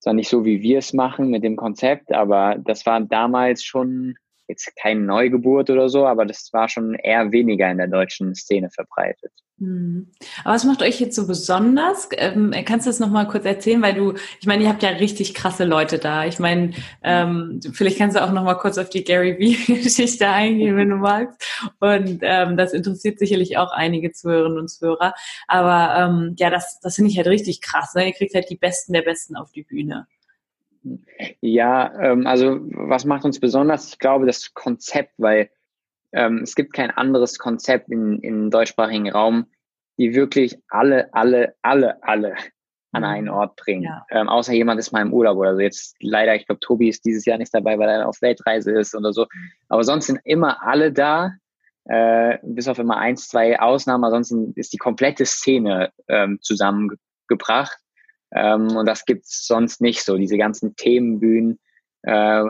[0.00, 4.16] zwar nicht so, wie wir es machen mit dem Konzept, aber das war damals schon
[4.48, 8.70] jetzt keine Neugeburt oder so, aber das war schon eher weniger in der deutschen Szene
[8.70, 9.32] verbreitet.
[9.60, 10.12] Hm.
[10.44, 12.08] Aber was macht euch jetzt so besonders?
[12.12, 13.82] Ähm, kannst du das nochmal kurz erzählen?
[13.82, 16.26] Weil du, ich meine, ihr habt ja richtig krasse Leute da.
[16.26, 20.90] Ich meine, ähm, vielleicht kannst du auch nochmal kurz auf die Gary Vee-Geschichte eingehen, wenn
[20.90, 21.44] du magst.
[21.80, 25.14] Und ähm, das interessiert sicherlich auch einige Zuhörerinnen und Zuhörer.
[25.48, 27.94] Aber ähm, ja, das, das finde ich halt richtig krass.
[27.94, 28.06] Ne?
[28.06, 30.06] Ihr kriegt halt die Besten der Besten auf die Bühne.
[31.40, 33.88] Ja, ähm, also was macht uns besonders?
[33.88, 35.50] Ich glaube, das Konzept, weil
[36.12, 39.46] ähm, es gibt kein anderes Konzept in, im deutschsprachigen Raum,
[39.98, 42.34] die wirklich alle, alle, alle, alle
[42.92, 43.08] an mhm.
[43.08, 43.82] einen Ort bringen.
[43.82, 44.06] Ja.
[44.10, 45.60] Ähm, außer jemand ist mal im Urlaub oder so.
[45.60, 48.94] Jetzt leider, ich glaube, Tobi ist dieses Jahr nicht dabei, weil er auf Weltreise ist
[48.94, 49.26] oder so.
[49.68, 51.32] Aber sonst sind immer alle da,
[51.84, 54.04] äh, bis auf immer eins, zwei Ausnahmen.
[54.04, 57.78] Ansonsten ist die komplette Szene ähm, zusammengebracht.
[58.32, 60.16] Ähm, und das gibt's sonst nicht so.
[60.16, 61.58] Diese ganzen Themenbühnen,
[62.02, 62.44] äh,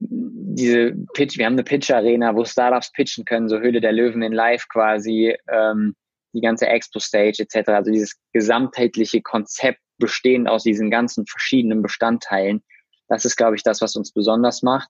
[0.00, 4.32] diese Pitch, wir haben eine Pitch-Arena, wo Startups pitchen können, so Höhle der Löwen in
[4.32, 5.94] Live quasi, ähm,
[6.32, 7.68] die ganze Expo-Stage etc.
[7.70, 12.62] Also dieses gesamtheitliche Konzept bestehend aus diesen ganzen verschiedenen Bestandteilen.
[13.08, 14.88] Das ist, glaube ich, das, was uns besonders macht.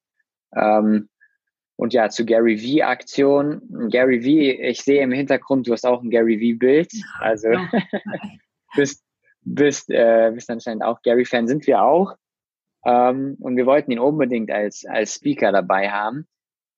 [0.54, 1.08] Ähm,
[1.76, 3.88] und ja, zu Gary V-Aktion.
[3.90, 4.26] Gary V,
[4.62, 6.90] ich sehe im Hintergrund, du hast auch ein Gary V-Bild.
[7.20, 7.48] Also
[8.76, 9.04] bist,
[9.54, 12.16] bist, äh, bist anscheinend auch Gary-Fan, sind wir auch.
[12.84, 16.26] Ähm, und wir wollten ihn unbedingt als, als Speaker dabei haben.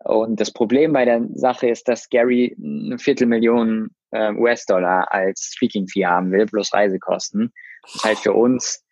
[0.03, 6.07] Und das Problem bei der Sache ist, dass Gary eine Viertelmillion äh, US-Dollar als Speaking-Fee
[6.07, 7.53] haben will, plus Reisekosten.
[7.93, 8.83] Das heißt für uns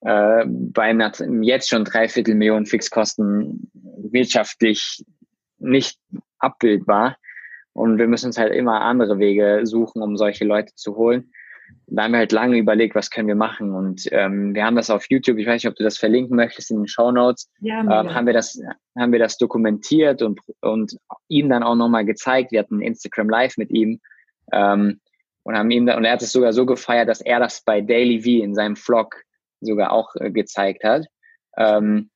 [0.00, 5.04] äh, bei einer jetzt schon dreiviertel Millionen Fixkosten wirtschaftlich
[5.58, 5.98] nicht
[6.38, 7.16] abbildbar.
[7.72, 11.32] Und wir müssen uns halt immer andere Wege suchen, um solche Leute zu holen.
[11.86, 13.72] Da haben wir halt lange überlegt, was können wir machen.
[13.72, 16.70] Und ähm, wir haben das auf YouTube, ich weiß nicht, ob du das verlinken möchtest
[16.70, 18.58] in den Show Notes, ja, ähm, haben wir das,
[18.98, 20.96] haben wir das dokumentiert und, und
[21.28, 22.52] ihm dann auch nochmal gezeigt.
[22.52, 24.00] Wir hatten Instagram Live mit ihm
[24.52, 25.00] ähm,
[25.42, 27.80] und haben ihm da, und er hat es sogar so gefeiert, dass er das bei
[27.80, 29.22] Daily V in seinem Vlog
[29.60, 31.06] sogar auch äh, gezeigt hat.
[31.56, 32.10] Ähm,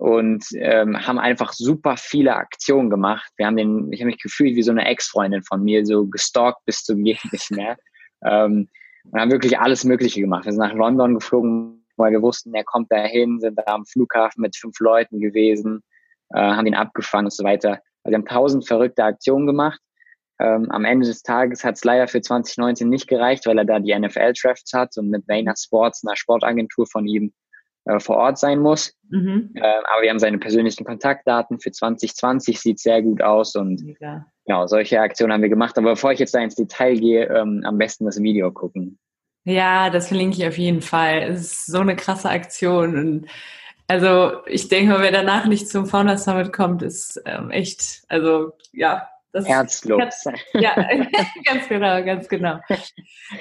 [0.00, 3.30] und ähm, haben einfach super viele Aktionen gemacht.
[3.36, 6.64] Wir haben den, ich habe mich gefühlt wie so eine Ex-Freundin von mir, so gestalkt
[6.64, 7.76] bis zum geht nicht mehr.
[8.22, 8.68] Ähm,
[9.10, 10.44] und haben wirklich alles Mögliche gemacht.
[10.44, 14.42] Wir sind nach London geflogen, weil wir wussten, er kommt dahin, sind da am Flughafen
[14.42, 15.82] mit fünf Leuten gewesen,
[16.30, 17.80] äh, haben ihn abgefangen und so weiter.
[18.02, 19.80] Also wir haben tausend verrückte Aktionen gemacht.
[20.40, 23.78] Ähm, am Ende des Tages hat es leider für 2019 nicht gereicht, weil er da
[23.78, 27.32] die NFL-Drafts hat und mit Vayner Sports, einer Sportagentur von ihm,
[27.84, 28.94] äh, vor Ort sein muss.
[29.08, 29.50] Mhm.
[29.54, 31.60] Äh, aber wir haben seine persönlichen Kontaktdaten.
[31.60, 34.24] Für 2020 sieht sehr gut aus und ja.
[34.46, 35.76] genau, solche Aktionen haben wir gemacht.
[35.76, 38.98] Aber bevor ich jetzt da ins Detail gehe, ähm, am besten das Video gucken.
[39.44, 41.22] Ja, das verlinke ich auf jeden Fall.
[41.22, 43.26] Es ist so eine krasse Aktion und
[43.88, 49.08] also ich denke, wer danach nicht zum Founder Summit kommt, ist ähm, echt, also ja,
[49.32, 50.00] das Herzlos.
[50.00, 50.24] Herz,
[50.54, 50.74] ja,
[51.44, 52.58] ganz genau, ganz genau.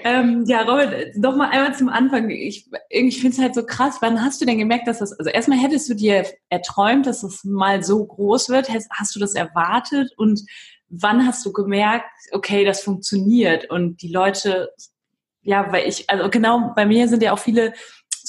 [0.04, 2.30] Ähm, ja, Robert, noch mal einmal zum Anfang.
[2.30, 3.98] Ich, ich finde es halt so krass.
[4.02, 7.44] Wann hast du denn gemerkt, dass das, also erstmal hättest du dir erträumt, dass es
[7.44, 8.70] mal so groß wird?
[8.70, 10.12] Hast, hast du das erwartet?
[10.18, 10.42] Und
[10.90, 14.72] wann hast du gemerkt, okay, das funktioniert und die Leute,
[15.42, 17.74] ja, weil ich, also genau, bei mir sind ja auch viele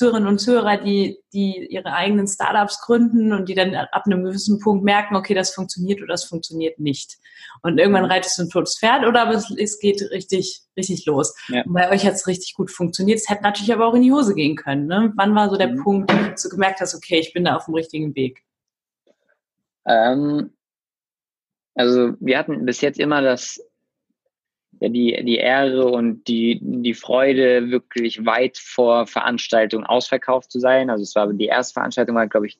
[0.00, 4.58] Zuhörerinnen und Zuhörer, die, die ihre eigenen Startups gründen und die dann ab einem gewissen
[4.58, 7.18] Punkt merken, okay, das funktioniert oder das funktioniert nicht.
[7.62, 11.34] Und irgendwann reitest du ein totes Pferd oder aber es, es geht richtig, richtig los.
[11.48, 11.64] Ja.
[11.64, 13.18] Und bei euch hat es richtig gut funktioniert.
[13.18, 14.86] Es hätte natürlich aber auch in die Hose gehen können.
[14.86, 15.12] Ne?
[15.16, 15.82] Wann war so der mhm.
[15.82, 18.42] Punkt, dass du gemerkt hast, okay, ich bin da auf dem richtigen Weg?
[19.86, 20.50] Ähm,
[21.74, 23.60] also wir hatten bis jetzt immer das
[24.80, 30.88] ja, die, die Ehre und die, die Freude, wirklich weit vor Veranstaltung ausverkauft zu sein.
[30.88, 32.58] Also es war die erste Veranstaltung war, glaube ich,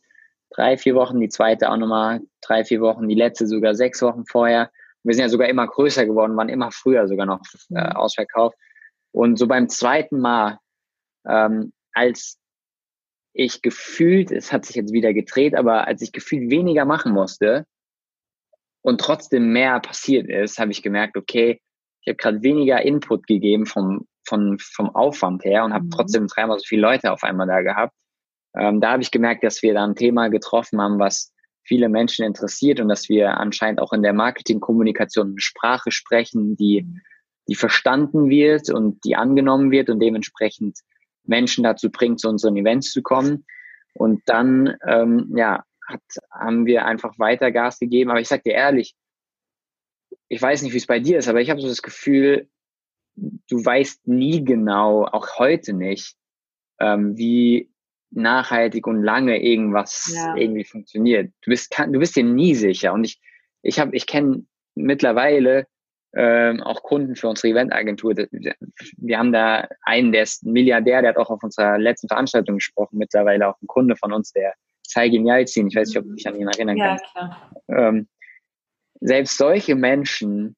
[0.51, 4.27] drei, vier Wochen, die zweite auch nochmal drei, vier Wochen, die letzte sogar sechs Wochen
[4.27, 4.71] vorher.
[5.03, 7.97] Wir sind ja sogar immer größer geworden, waren immer früher sogar noch äh, mhm.
[7.97, 8.59] ausverkauft.
[9.13, 10.59] Und so beim zweiten Mal,
[11.27, 12.39] ähm, als
[13.33, 17.65] ich gefühlt, es hat sich jetzt wieder gedreht, aber als ich gefühlt weniger machen musste
[18.83, 21.63] und trotzdem mehr passiert ist, habe ich gemerkt, okay,
[22.03, 25.91] ich habe gerade weniger Input gegeben vom, vom, vom Aufwand her und habe mhm.
[25.91, 27.95] trotzdem dreimal so viele Leute auf einmal da gehabt.
[28.57, 31.33] Ähm, da habe ich gemerkt, dass wir da ein Thema getroffen haben, was
[31.63, 36.87] viele Menschen interessiert und dass wir anscheinend auch in der Marketingkommunikation eine Sprache sprechen, die,
[37.49, 40.79] die verstanden wird und die angenommen wird und dementsprechend
[41.25, 43.45] Menschen dazu bringt, zu unseren Events zu kommen.
[43.95, 46.01] Und dann, ähm, ja, hat,
[46.33, 48.11] haben wir einfach weiter Gas gegeben.
[48.11, 48.95] Aber ich sag dir ehrlich,
[50.29, 52.49] ich weiß nicht, wie es bei dir ist, aber ich habe so das Gefühl,
[53.17, 56.17] du weißt nie genau, auch heute nicht,
[56.79, 57.71] ähm, wie
[58.11, 60.35] nachhaltig und lange irgendwas ja.
[60.37, 61.33] irgendwie funktioniert.
[61.43, 62.93] Du bist, kann, du bist dir nie sicher.
[62.93, 63.21] Und ich,
[63.63, 64.45] ich habe, ich kenne
[64.75, 65.67] mittlerweile
[66.15, 68.15] ähm, auch Kunden für unsere Eventagentur.
[68.97, 72.57] Wir haben da einen, der ist ein Milliardär, der hat auch auf unserer letzten Veranstaltung
[72.57, 76.15] gesprochen, mittlerweile auch ein Kunde von uns, der Zeigin Yalzin, ich weiß nicht, ob du
[76.15, 77.05] dich an ihn erinnern ja, kannst.
[77.13, 77.53] Klar.
[77.69, 78.09] Ähm,
[79.01, 80.57] selbst solche Menschen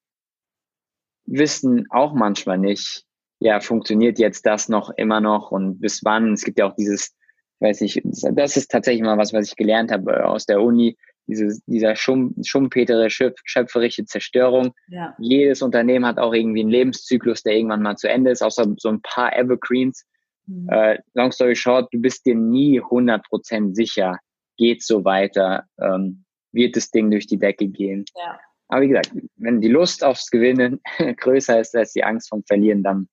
[1.27, 3.05] wissen auch manchmal nicht,
[3.39, 6.35] ja, funktioniert jetzt das noch immer noch und bis wann?
[6.35, 7.15] Es gibt ja auch dieses,
[7.61, 10.97] weiß ich, das ist tatsächlich mal was, was ich gelernt habe äh, aus der Uni,
[11.27, 14.75] dieses, dieser Schum, schumpetere, schöpferische Zerstörung.
[14.89, 15.15] Ja.
[15.19, 18.89] Jedes Unternehmen hat auch irgendwie einen Lebenszyklus, der irgendwann mal zu Ende ist, außer so
[18.89, 20.05] ein paar Evergreens.
[20.47, 20.69] Mhm.
[20.69, 24.19] Äh, long story short, du bist dir nie 100% sicher,
[24.57, 25.65] geht so weiter.
[25.81, 28.05] Ähm, wird das Ding durch die Decke gehen.
[28.17, 28.39] Ja.
[28.69, 30.81] Aber wie gesagt, wenn die Lust aufs Gewinnen
[31.17, 33.09] größer ist als die Angst vom Verlieren, dann,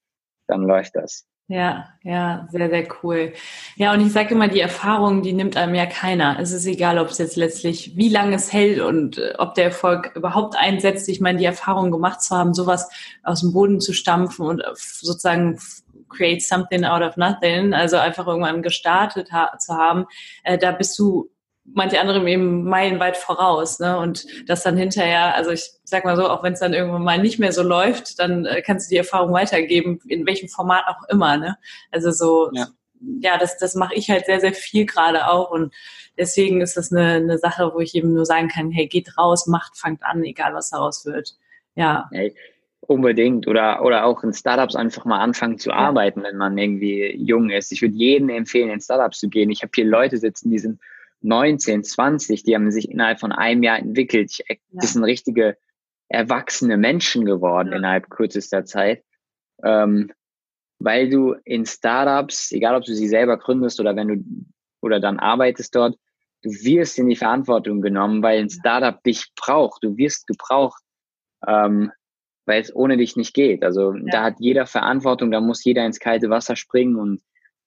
[0.47, 1.25] dann läuft das.
[1.51, 3.33] Ja, ja, sehr, sehr cool.
[3.75, 6.37] Ja, und ich sage immer, die Erfahrung, die nimmt einem ja keiner.
[6.39, 9.65] Es ist egal, ob es jetzt letztlich, wie lange es hält und äh, ob der
[9.65, 11.09] Erfolg überhaupt einsetzt.
[11.09, 12.87] Ich meine, die Erfahrung gemacht zu haben, sowas
[13.23, 15.57] aus dem Boden zu stampfen und äh, sozusagen
[16.07, 20.05] create something out of nothing, also einfach irgendwann gestartet ha zu haben,
[20.43, 21.31] äh, da bist du
[21.73, 23.79] manche andere eben meilenweit voraus.
[23.79, 23.97] Ne?
[23.97, 27.19] Und das dann hinterher, also ich sag mal so, auch wenn es dann irgendwann mal
[27.19, 31.07] nicht mehr so läuft, dann äh, kannst du die Erfahrung weitergeben, in welchem Format auch
[31.09, 31.37] immer.
[31.37, 31.57] Ne?
[31.91, 32.67] Also so, ja.
[33.21, 35.73] ja, das, das mache ich halt sehr, sehr viel gerade auch und
[36.17, 39.47] deswegen ist das eine, eine Sache, wo ich eben nur sagen kann, hey, geht raus,
[39.47, 41.35] macht, fangt an, egal was daraus wird.
[41.75, 42.09] Ja.
[42.11, 42.35] Hey,
[42.81, 43.47] unbedingt.
[43.47, 47.71] Oder, oder auch in Startups einfach mal anfangen zu arbeiten, wenn man irgendwie jung ist.
[47.71, 49.49] Ich würde jedem empfehlen, in Startups zu gehen.
[49.49, 50.79] Ich habe hier Leute sitzen, die sind
[51.21, 54.31] 19, 20, die haben sich innerhalb von einem Jahr entwickelt.
[54.31, 54.55] Ich, ja.
[54.71, 55.57] Das sind richtige
[56.07, 57.77] erwachsene Menschen geworden ja.
[57.77, 59.03] innerhalb kürzester Zeit.
[59.63, 60.11] Ähm,
[60.79, 64.23] weil du in Startups, egal ob du sie selber gründest oder wenn du
[64.81, 65.97] oder dann arbeitest dort,
[66.41, 69.83] du wirst in die Verantwortung genommen, weil ein Startup dich braucht.
[69.83, 70.81] Du wirst gebraucht,
[71.45, 71.91] ähm,
[72.45, 73.63] weil es ohne dich nicht geht.
[73.63, 74.03] Also ja.
[74.09, 77.21] da hat jeder Verantwortung, da muss jeder ins kalte Wasser springen und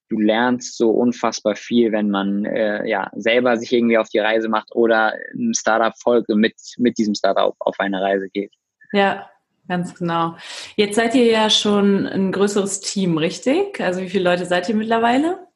[0.09, 4.49] du lernst so unfassbar viel, wenn man äh, ja selber sich irgendwie auf die Reise
[4.49, 8.53] macht oder einem Startup folgt und mit, mit diesem Startup auf eine Reise geht.
[8.93, 9.31] Ja,
[9.69, 10.37] ganz genau.
[10.77, 13.81] Jetzt seid ihr ja schon ein größeres Team, richtig?
[13.81, 15.47] Also wie viele Leute seid ihr mittlerweile?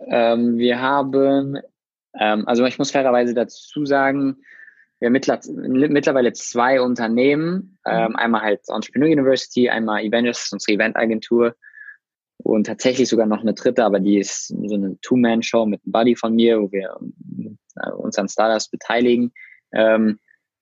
[0.00, 1.58] Ähm, wir haben,
[2.18, 4.38] ähm, also ich muss fairerweise dazu sagen,
[4.98, 8.16] wir haben mittlerweile zwei Unternehmen, ähm, mhm.
[8.16, 11.54] einmal halt Entrepreneur University, einmal Evangelists, unsere Eventagentur
[12.38, 16.16] und tatsächlich sogar noch eine dritte, aber die ist so eine Two-Man-Show mit einem Buddy
[16.16, 16.96] von mir, wo wir
[17.76, 19.32] äh, uns an Startups beteiligen.
[19.72, 20.18] Ähm,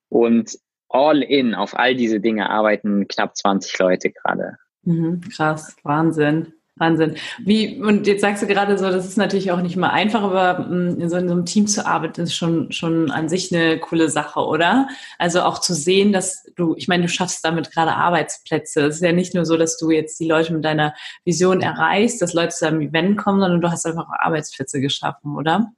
[0.09, 0.57] und
[0.89, 4.57] all in auf all diese Dinge arbeiten knapp 20 Leute gerade.
[4.83, 6.53] Mhm, krass, Wahnsinn.
[6.77, 7.15] Wahnsinn.
[7.39, 10.65] Wie, und jetzt sagst du gerade so, das ist natürlich auch nicht mal einfach, aber
[10.67, 13.79] mm, in so, in so einem Team zu arbeiten ist schon, schon an sich eine
[13.79, 14.89] coole Sache, oder?
[15.19, 18.87] Also auch zu sehen, dass du, ich meine, du schaffst damit gerade Arbeitsplätze.
[18.87, 22.21] Es ist ja nicht nur so, dass du jetzt die Leute mit deiner Vision erreichst,
[22.21, 25.73] dass Leute zu einem Event kommen, sondern du hast einfach Arbeitsplätze geschaffen, oder?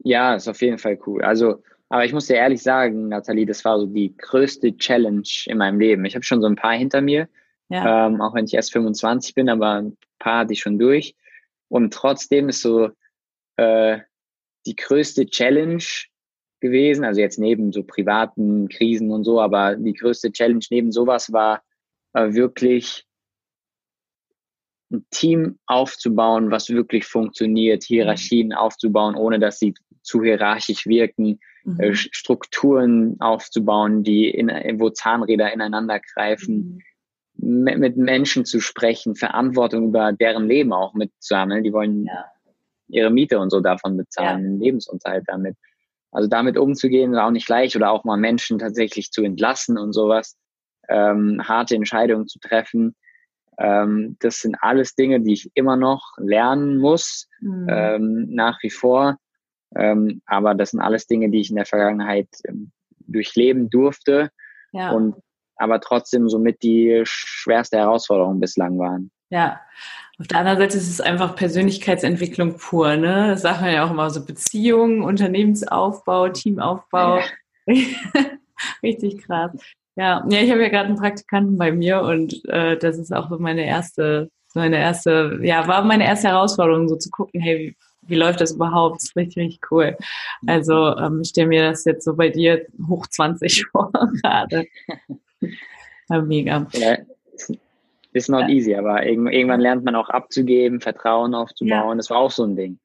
[0.00, 1.22] Ja, ist auf jeden Fall cool.
[1.22, 5.58] Also, aber ich muss dir ehrlich sagen, Nathalie, das war so die größte Challenge in
[5.58, 6.04] meinem Leben.
[6.04, 7.28] Ich habe schon so ein paar hinter mir
[7.68, 8.06] ja.
[8.06, 11.16] Ähm, auch wenn ich erst 25 bin, aber ein paar hatte ich schon durch.
[11.68, 12.90] Und trotzdem ist so
[13.56, 13.98] äh,
[14.66, 15.82] die größte Challenge
[16.60, 21.32] gewesen, also jetzt neben so privaten Krisen und so, aber die größte Challenge neben sowas
[21.32, 21.62] war
[22.12, 23.04] äh, wirklich
[24.92, 28.54] ein Team aufzubauen, was wirklich funktioniert, Hierarchien mhm.
[28.54, 31.80] aufzubauen, ohne dass sie zu hierarchisch wirken, mhm.
[31.80, 34.48] äh, Strukturen aufzubauen, die in,
[34.78, 36.82] wo Zahnräder ineinander greifen, mhm
[37.38, 41.64] mit Menschen zu sprechen, Verantwortung über deren Leben auch mitzusammeln.
[41.64, 42.24] Die wollen ja.
[42.88, 44.64] ihre Miete und so davon bezahlen, ja.
[44.64, 45.56] Lebensunterhalt damit.
[46.12, 49.92] Also damit umzugehen, ist auch nicht leicht oder auch mal Menschen tatsächlich zu entlassen und
[49.92, 50.36] sowas,
[50.88, 52.94] ähm, harte Entscheidungen zu treffen.
[53.58, 57.66] Ähm, das sind alles Dinge, die ich immer noch lernen muss, mhm.
[57.68, 59.16] ähm, nach wie vor.
[59.74, 64.30] Ähm, aber das sind alles Dinge, die ich in der Vergangenheit ähm, durchleben durfte.
[64.72, 64.90] Ja.
[64.92, 65.16] Und
[65.56, 69.10] aber trotzdem somit die schwerste Herausforderung bislang waren.
[69.30, 69.60] Ja,
[70.18, 73.28] auf der anderen Seite ist es einfach Persönlichkeitsentwicklung pur, ne?
[73.28, 77.18] Das sagt man ja auch immer so Beziehungen, Unternehmensaufbau, Teamaufbau.
[77.66, 77.74] Ja.
[78.82, 79.50] Richtig krass.
[79.96, 83.28] Ja, ja, ich habe ja gerade einen Praktikanten bei mir und äh, das ist auch
[83.28, 87.76] so meine erste, meine erste, ja, war meine erste Herausforderung, so zu gucken, hey, wie,
[88.08, 88.96] wie läuft das überhaupt?
[88.96, 89.96] Das ist richtig, richtig cool.
[90.46, 93.90] Also ähm, ich stelle mir das jetzt so bei dir hoch 20 vor
[94.22, 94.66] gerade.
[96.08, 96.66] Ja, mega.
[96.72, 96.98] Ja,
[98.12, 98.48] ist not ja.
[98.48, 101.98] easy, aber irgendwann lernt man auch abzugeben, Vertrauen aufzubauen.
[101.98, 102.78] Das war auch so ein Ding.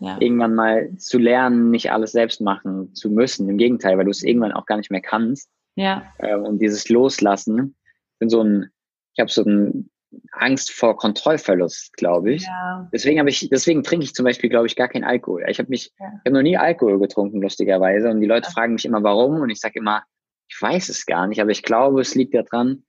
[0.00, 3.48] Irgendwann mal zu lernen, nicht alles selbst machen zu müssen.
[3.48, 5.50] Im Gegenteil, weil du es irgendwann auch gar nicht mehr kannst.
[5.74, 6.04] Ja.
[6.20, 7.76] Ähm, und dieses Loslassen,
[8.18, 8.70] bin so ein,
[9.14, 9.90] ich habe so ein
[10.32, 12.44] Angst vor Kontrollverlust, glaube ich.
[12.44, 12.88] Ja.
[12.92, 15.44] Deswegen habe ich, deswegen trinke ich zum Beispiel, glaube ich, gar keinen Alkohol.
[15.48, 16.06] Ich habe mich, ja.
[16.06, 18.08] ich habe noch nie Alkohol getrunken, lustigerweise.
[18.10, 18.52] Und die Leute ja.
[18.52, 19.40] fragen mich immer, warum.
[19.40, 20.04] Und ich sage immer,
[20.48, 22.84] ich weiß es gar nicht, aber ich glaube, es liegt daran,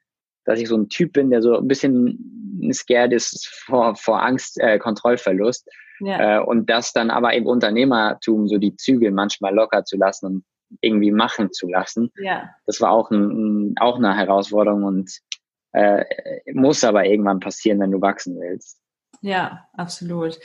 [0.46, 4.60] dass ich so ein Typ bin, der so ein bisschen scared ist vor, vor Angst,
[4.60, 5.70] äh, Kontrollverlust.
[6.00, 6.40] Ja.
[6.40, 10.46] Äh, und das dann aber im Unternehmertum so die Zügel manchmal locker zu lassen und
[10.82, 12.12] irgendwie machen zu lassen.
[12.22, 12.50] Ja.
[12.66, 15.12] Das war auch, ein, auch eine Herausforderung und
[15.74, 16.06] äh,
[16.54, 18.80] muss aber irgendwann passieren, wenn du wachsen willst.
[19.22, 20.40] Ja, absolut.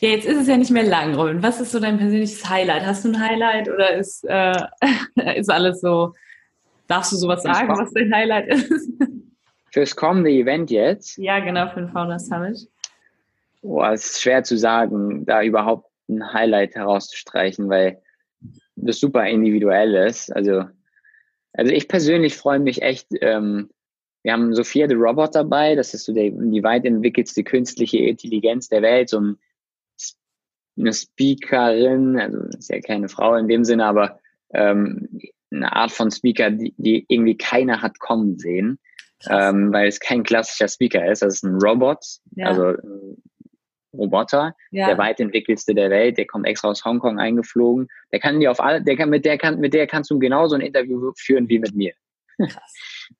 [0.00, 1.42] Ja, jetzt ist es ja nicht mehr lang, Robin.
[1.42, 2.86] Was ist so dein persönliches Highlight?
[2.86, 4.54] Hast du ein Highlight oder ist, äh,
[5.36, 6.12] ist alles so
[6.92, 8.92] Darfst du sowas sagen, was dein Highlight ist?
[9.72, 11.16] Fürs kommende Event jetzt?
[11.16, 12.68] Ja, genau, für den Founders Summit.
[13.62, 18.02] Boah, es ist schwer zu sagen, da überhaupt ein Highlight herauszustreichen, weil
[18.76, 20.36] das super individuell ist.
[20.36, 20.64] Also,
[21.54, 23.70] also ich persönlich freue mich echt, ähm,
[24.22, 28.68] wir haben Sophia the Robot dabei, das ist so der, die weit entwickelste künstliche Intelligenz
[28.68, 29.38] der Welt, so ein,
[30.76, 34.20] eine Speakerin, also ist ja keine Frau in dem Sinne, aber
[34.52, 35.08] ähm,
[35.52, 38.78] eine Art von Speaker, die, die irgendwie keiner hat kommen sehen,
[39.28, 41.22] ähm, weil es kein klassischer Speaker ist.
[41.22, 42.04] Das ist ein Robot,
[42.36, 42.46] ja.
[42.46, 42.74] also
[43.94, 44.86] Roboter, ja.
[44.86, 47.88] der weit entwickelste der Welt, der kommt extra aus Hongkong eingeflogen.
[48.10, 50.54] Der kann dir auf alle, der kann, mit der kann, mit der kannst du genauso
[50.54, 51.92] ein Interview führen wie mit mir.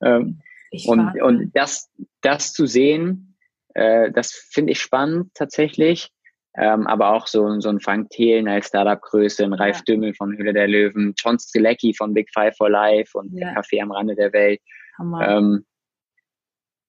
[0.03, 0.41] ähm,
[0.87, 3.37] und, und das, das zu sehen,
[3.75, 6.11] äh, das finde ich spannend tatsächlich.
[6.55, 9.83] Ähm, aber auch so, so ein Frank Thelen als Startup-Größe, ein Ralf ja.
[9.87, 13.53] Dümmel von Höhle der Löwen, John Strilecki von Big Five for Life und ja.
[13.53, 14.61] Café am Rande der Welt.
[14.99, 15.65] Ähm,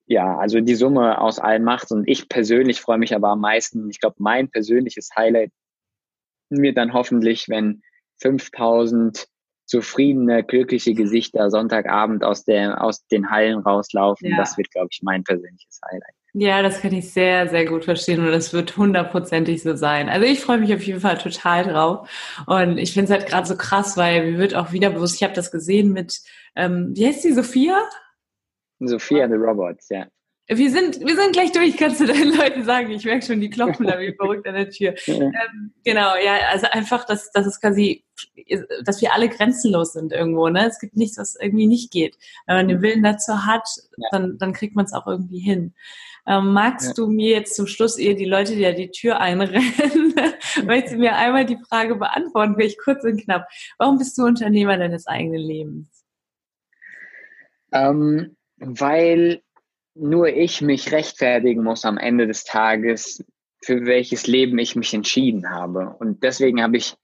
[0.07, 3.89] ja, also die Summe aus allen macht und ich persönlich freue mich aber am meisten,
[3.89, 5.51] ich glaube, mein persönliches Highlight
[6.51, 7.83] mir dann hoffentlich, wenn
[8.21, 9.27] 5000
[9.75, 14.31] zufriedene, glückliche Gesichter Sonntagabend aus, der, aus den Hallen rauslaufen.
[14.31, 14.37] Ja.
[14.37, 16.15] Das wird, glaube ich, mein persönliches Highlight.
[16.33, 20.09] Ja, das kann ich sehr, sehr gut verstehen und das wird hundertprozentig so sein.
[20.09, 22.09] Also ich freue mich auf jeden Fall total drauf
[22.47, 25.25] und ich finde es halt gerade so krass, weil mir wird auch wieder bewusst, ich
[25.25, 26.21] habe das gesehen mit,
[26.55, 27.77] ähm, wie heißt die, Sophia?
[28.81, 30.07] Sophia the Robots, ja.
[30.47, 32.91] Wir sind, wir sind gleich durch, kannst du deinen Leuten sagen.
[32.91, 34.95] Ich merke schon, die klopfen da wie verrückt an der Tür.
[35.07, 38.05] Ähm, genau, ja, also einfach, dass, dass es quasi,
[38.85, 40.67] dass wir alle grenzenlos sind irgendwo, ne?
[40.69, 42.19] Es gibt nichts, was irgendwie nicht geht.
[42.47, 43.67] Wenn man den Willen dazu hat,
[43.97, 44.09] ja.
[44.13, 45.75] dann, dann kriegt man es auch irgendwie hin.
[46.27, 46.95] Ähm, magst ja.
[46.95, 50.15] du mir jetzt zum Schluss, ehe die Leute dir die Tür einrennen,
[50.65, 53.47] möchtest du mir einmal die Frage beantworten, vielleicht kurz und knapp.
[53.79, 56.05] Warum bist du Unternehmer deines eigenen Lebens?
[57.73, 59.43] Ähm, weil
[59.95, 63.25] nur ich mich rechtfertigen muss am Ende des Tages,
[63.63, 65.97] für welches Leben ich mich entschieden habe.
[65.99, 66.97] Und deswegen habe ich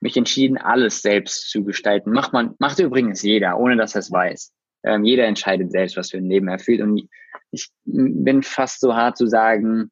[0.00, 2.12] mich entschieden, alles selbst zu gestalten.
[2.12, 4.52] Macht man, macht übrigens jeder, ohne dass er es weiß.
[4.82, 6.80] Ähm, jeder entscheidet selbst, was für ein Leben er fühlt.
[6.80, 7.08] Und
[7.50, 9.90] ich bin fast so hart zu sagen,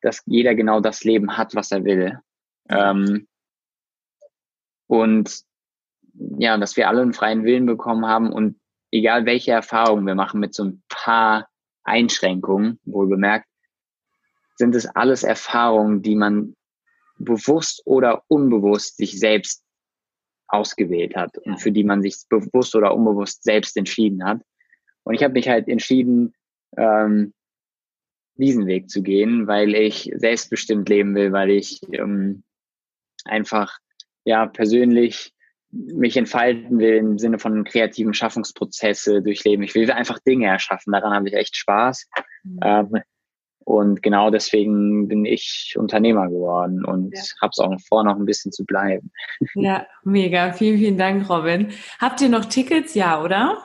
[0.00, 2.20] dass jeder genau das Leben hat, was er will.
[2.68, 3.26] Ähm,
[4.86, 5.42] und
[6.38, 8.60] ja, dass wir alle einen freien Willen bekommen haben und
[8.92, 11.48] egal welche Erfahrungen wir machen mit so ein paar
[11.84, 13.46] Einschränkungen, wohl bemerkt,
[14.56, 16.56] sind es alles Erfahrungen, die man
[17.18, 19.62] bewusst oder unbewusst sich selbst
[20.48, 24.40] ausgewählt hat und für die man sich bewusst oder unbewusst selbst entschieden hat.
[25.04, 26.34] Und ich habe mich halt entschieden,
[26.76, 27.32] ähm,
[28.36, 32.42] diesen Weg zu gehen, weil ich selbstbestimmt leben will, weil ich ähm,
[33.24, 33.78] einfach
[34.24, 35.33] ja persönlich
[35.74, 39.64] mich entfalten will im Sinne von kreativen Schaffungsprozesse durchleben.
[39.64, 40.92] Ich will einfach Dinge erschaffen.
[40.92, 42.08] Daran habe ich echt Spaß.
[42.44, 42.60] Mhm.
[42.62, 43.02] Ähm,
[43.64, 47.22] und genau deswegen bin ich Unternehmer geworden und ja.
[47.40, 49.10] habe es auch vor, noch ein bisschen zu bleiben.
[49.54, 50.52] Ja, mega.
[50.52, 51.68] Vielen, vielen Dank, Robin.
[51.98, 52.94] Habt ihr noch Tickets?
[52.94, 53.56] Ja, oder?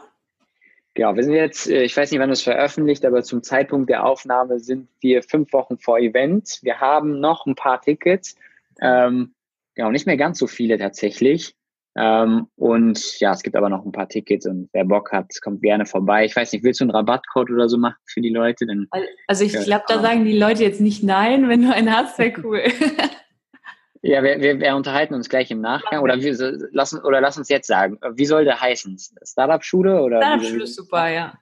[0.94, 4.06] Genau, wir sind jetzt, äh, ich weiß nicht, wann es veröffentlicht, aber zum Zeitpunkt der
[4.06, 6.60] Aufnahme sind wir fünf Wochen vor Event.
[6.62, 8.36] Wir haben noch ein paar Tickets.
[8.82, 9.34] Ähm,
[9.76, 11.56] genau, nicht mehr ganz so viele tatsächlich.
[12.02, 15.62] Ähm, und ja, es gibt aber noch ein paar Tickets und wer Bock hat, kommt
[15.62, 16.24] gerne vorbei.
[16.24, 18.66] Ich weiß nicht, willst du einen Rabattcode oder so machen für die Leute?
[18.66, 18.88] Dann,
[19.28, 22.42] also ich glaube, da sagen die Leute jetzt nicht nein, wenn du einen hast, wäre
[22.46, 22.64] cool.
[24.02, 27.50] ja, wir, wir, wir, unterhalten uns gleich im Nachgang oder wir lassen oder lass uns
[27.50, 28.98] jetzt sagen, wie soll der heißen?
[29.22, 30.22] Startup-Schule oder?
[30.22, 31.34] Startup-Schule ist super, ja.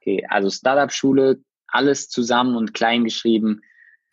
[0.00, 3.60] Okay, also Startup-Schule, alles zusammen und klein geschrieben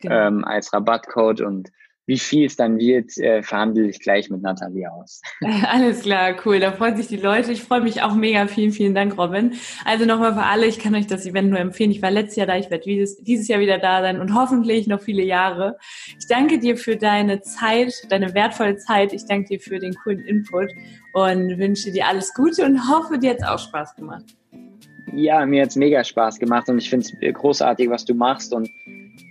[0.00, 0.14] genau.
[0.14, 1.70] ähm, als Rabattcode und
[2.06, 5.20] wie viel es dann wird, äh, verhandle ich gleich mit Nathalie aus.
[5.68, 6.60] Alles klar, cool.
[6.60, 7.50] Da freuen sich die Leute.
[7.50, 8.46] Ich freue mich auch mega.
[8.46, 9.54] Vielen, vielen Dank, Robin.
[9.84, 11.90] Also nochmal für alle, ich kann euch das Event nur empfehlen.
[11.90, 14.86] Ich war letztes Jahr da, ich werde dieses, dieses Jahr wieder da sein und hoffentlich
[14.86, 15.76] noch viele Jahre.
[16.18, 19.12] Ich danke dir für deine Zeit, deine wertvolle Zeit.
[19.12, 20.70] Ich danke dir für den coolen Input
[21.12, 24.24] und wünsche dir alles Gute und hoffe, dir hat es auch Spaß gemacht.
[25.12, 28.52] Ja, mir hat es mega Spaß gemacht und ich finde es großartig, was du machst
[28.52, 28.70] und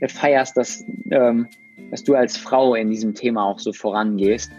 [0.08, 0.84] feierst das.
[1.12, 1.48] Ähm,
[1.92, 4.52] dass du als Frau in diesem Thema auch so vorangehst.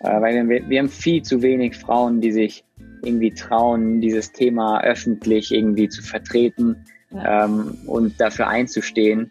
[0.00, 2.64] Äh, weil wir, wir haben viel zu wenig Frauen, die sich
[3.02, 6.76] irgendwie trauen, dieses Thema öffentlich irgendwie zu vertreten
[7.10, 7.44] ja.
[7.44, 9.28] ähm, und dafür einzustehen.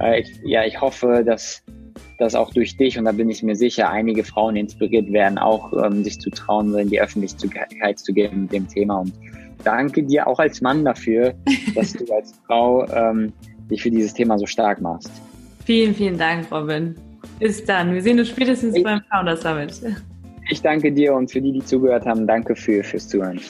[0.00, 1.62] Äh, ich, ja, ich hoffe, dass,
[2.18, 5.72] dass auch durch dich, und da bin ich mir sicher, einige Frauen inspiriert werden, auch
[5.84, 9.00] ähm, sich zu trauen, in die Öffentlichkeit zu gehen mit dem Thema.
[9.00, 9.12] Und
[9.62, 11.34] danke dir auch als Mann dafür,
[11.74, 13.32] dass du als Frau ähm,
[13.70, 15.10] dich für dieses Thema so stark machst.
[15.64, 16.94] Vielen, vielen Dank, Robin.
[17.38, 17.94] Bis dann.
[17.94, 19.80] Wir sehen uns spätestens ich, beim Founder Summit.
[20.50, 23.40] Ich danke dir und für die, die zugehört haben, danke für, fürs Zuhören.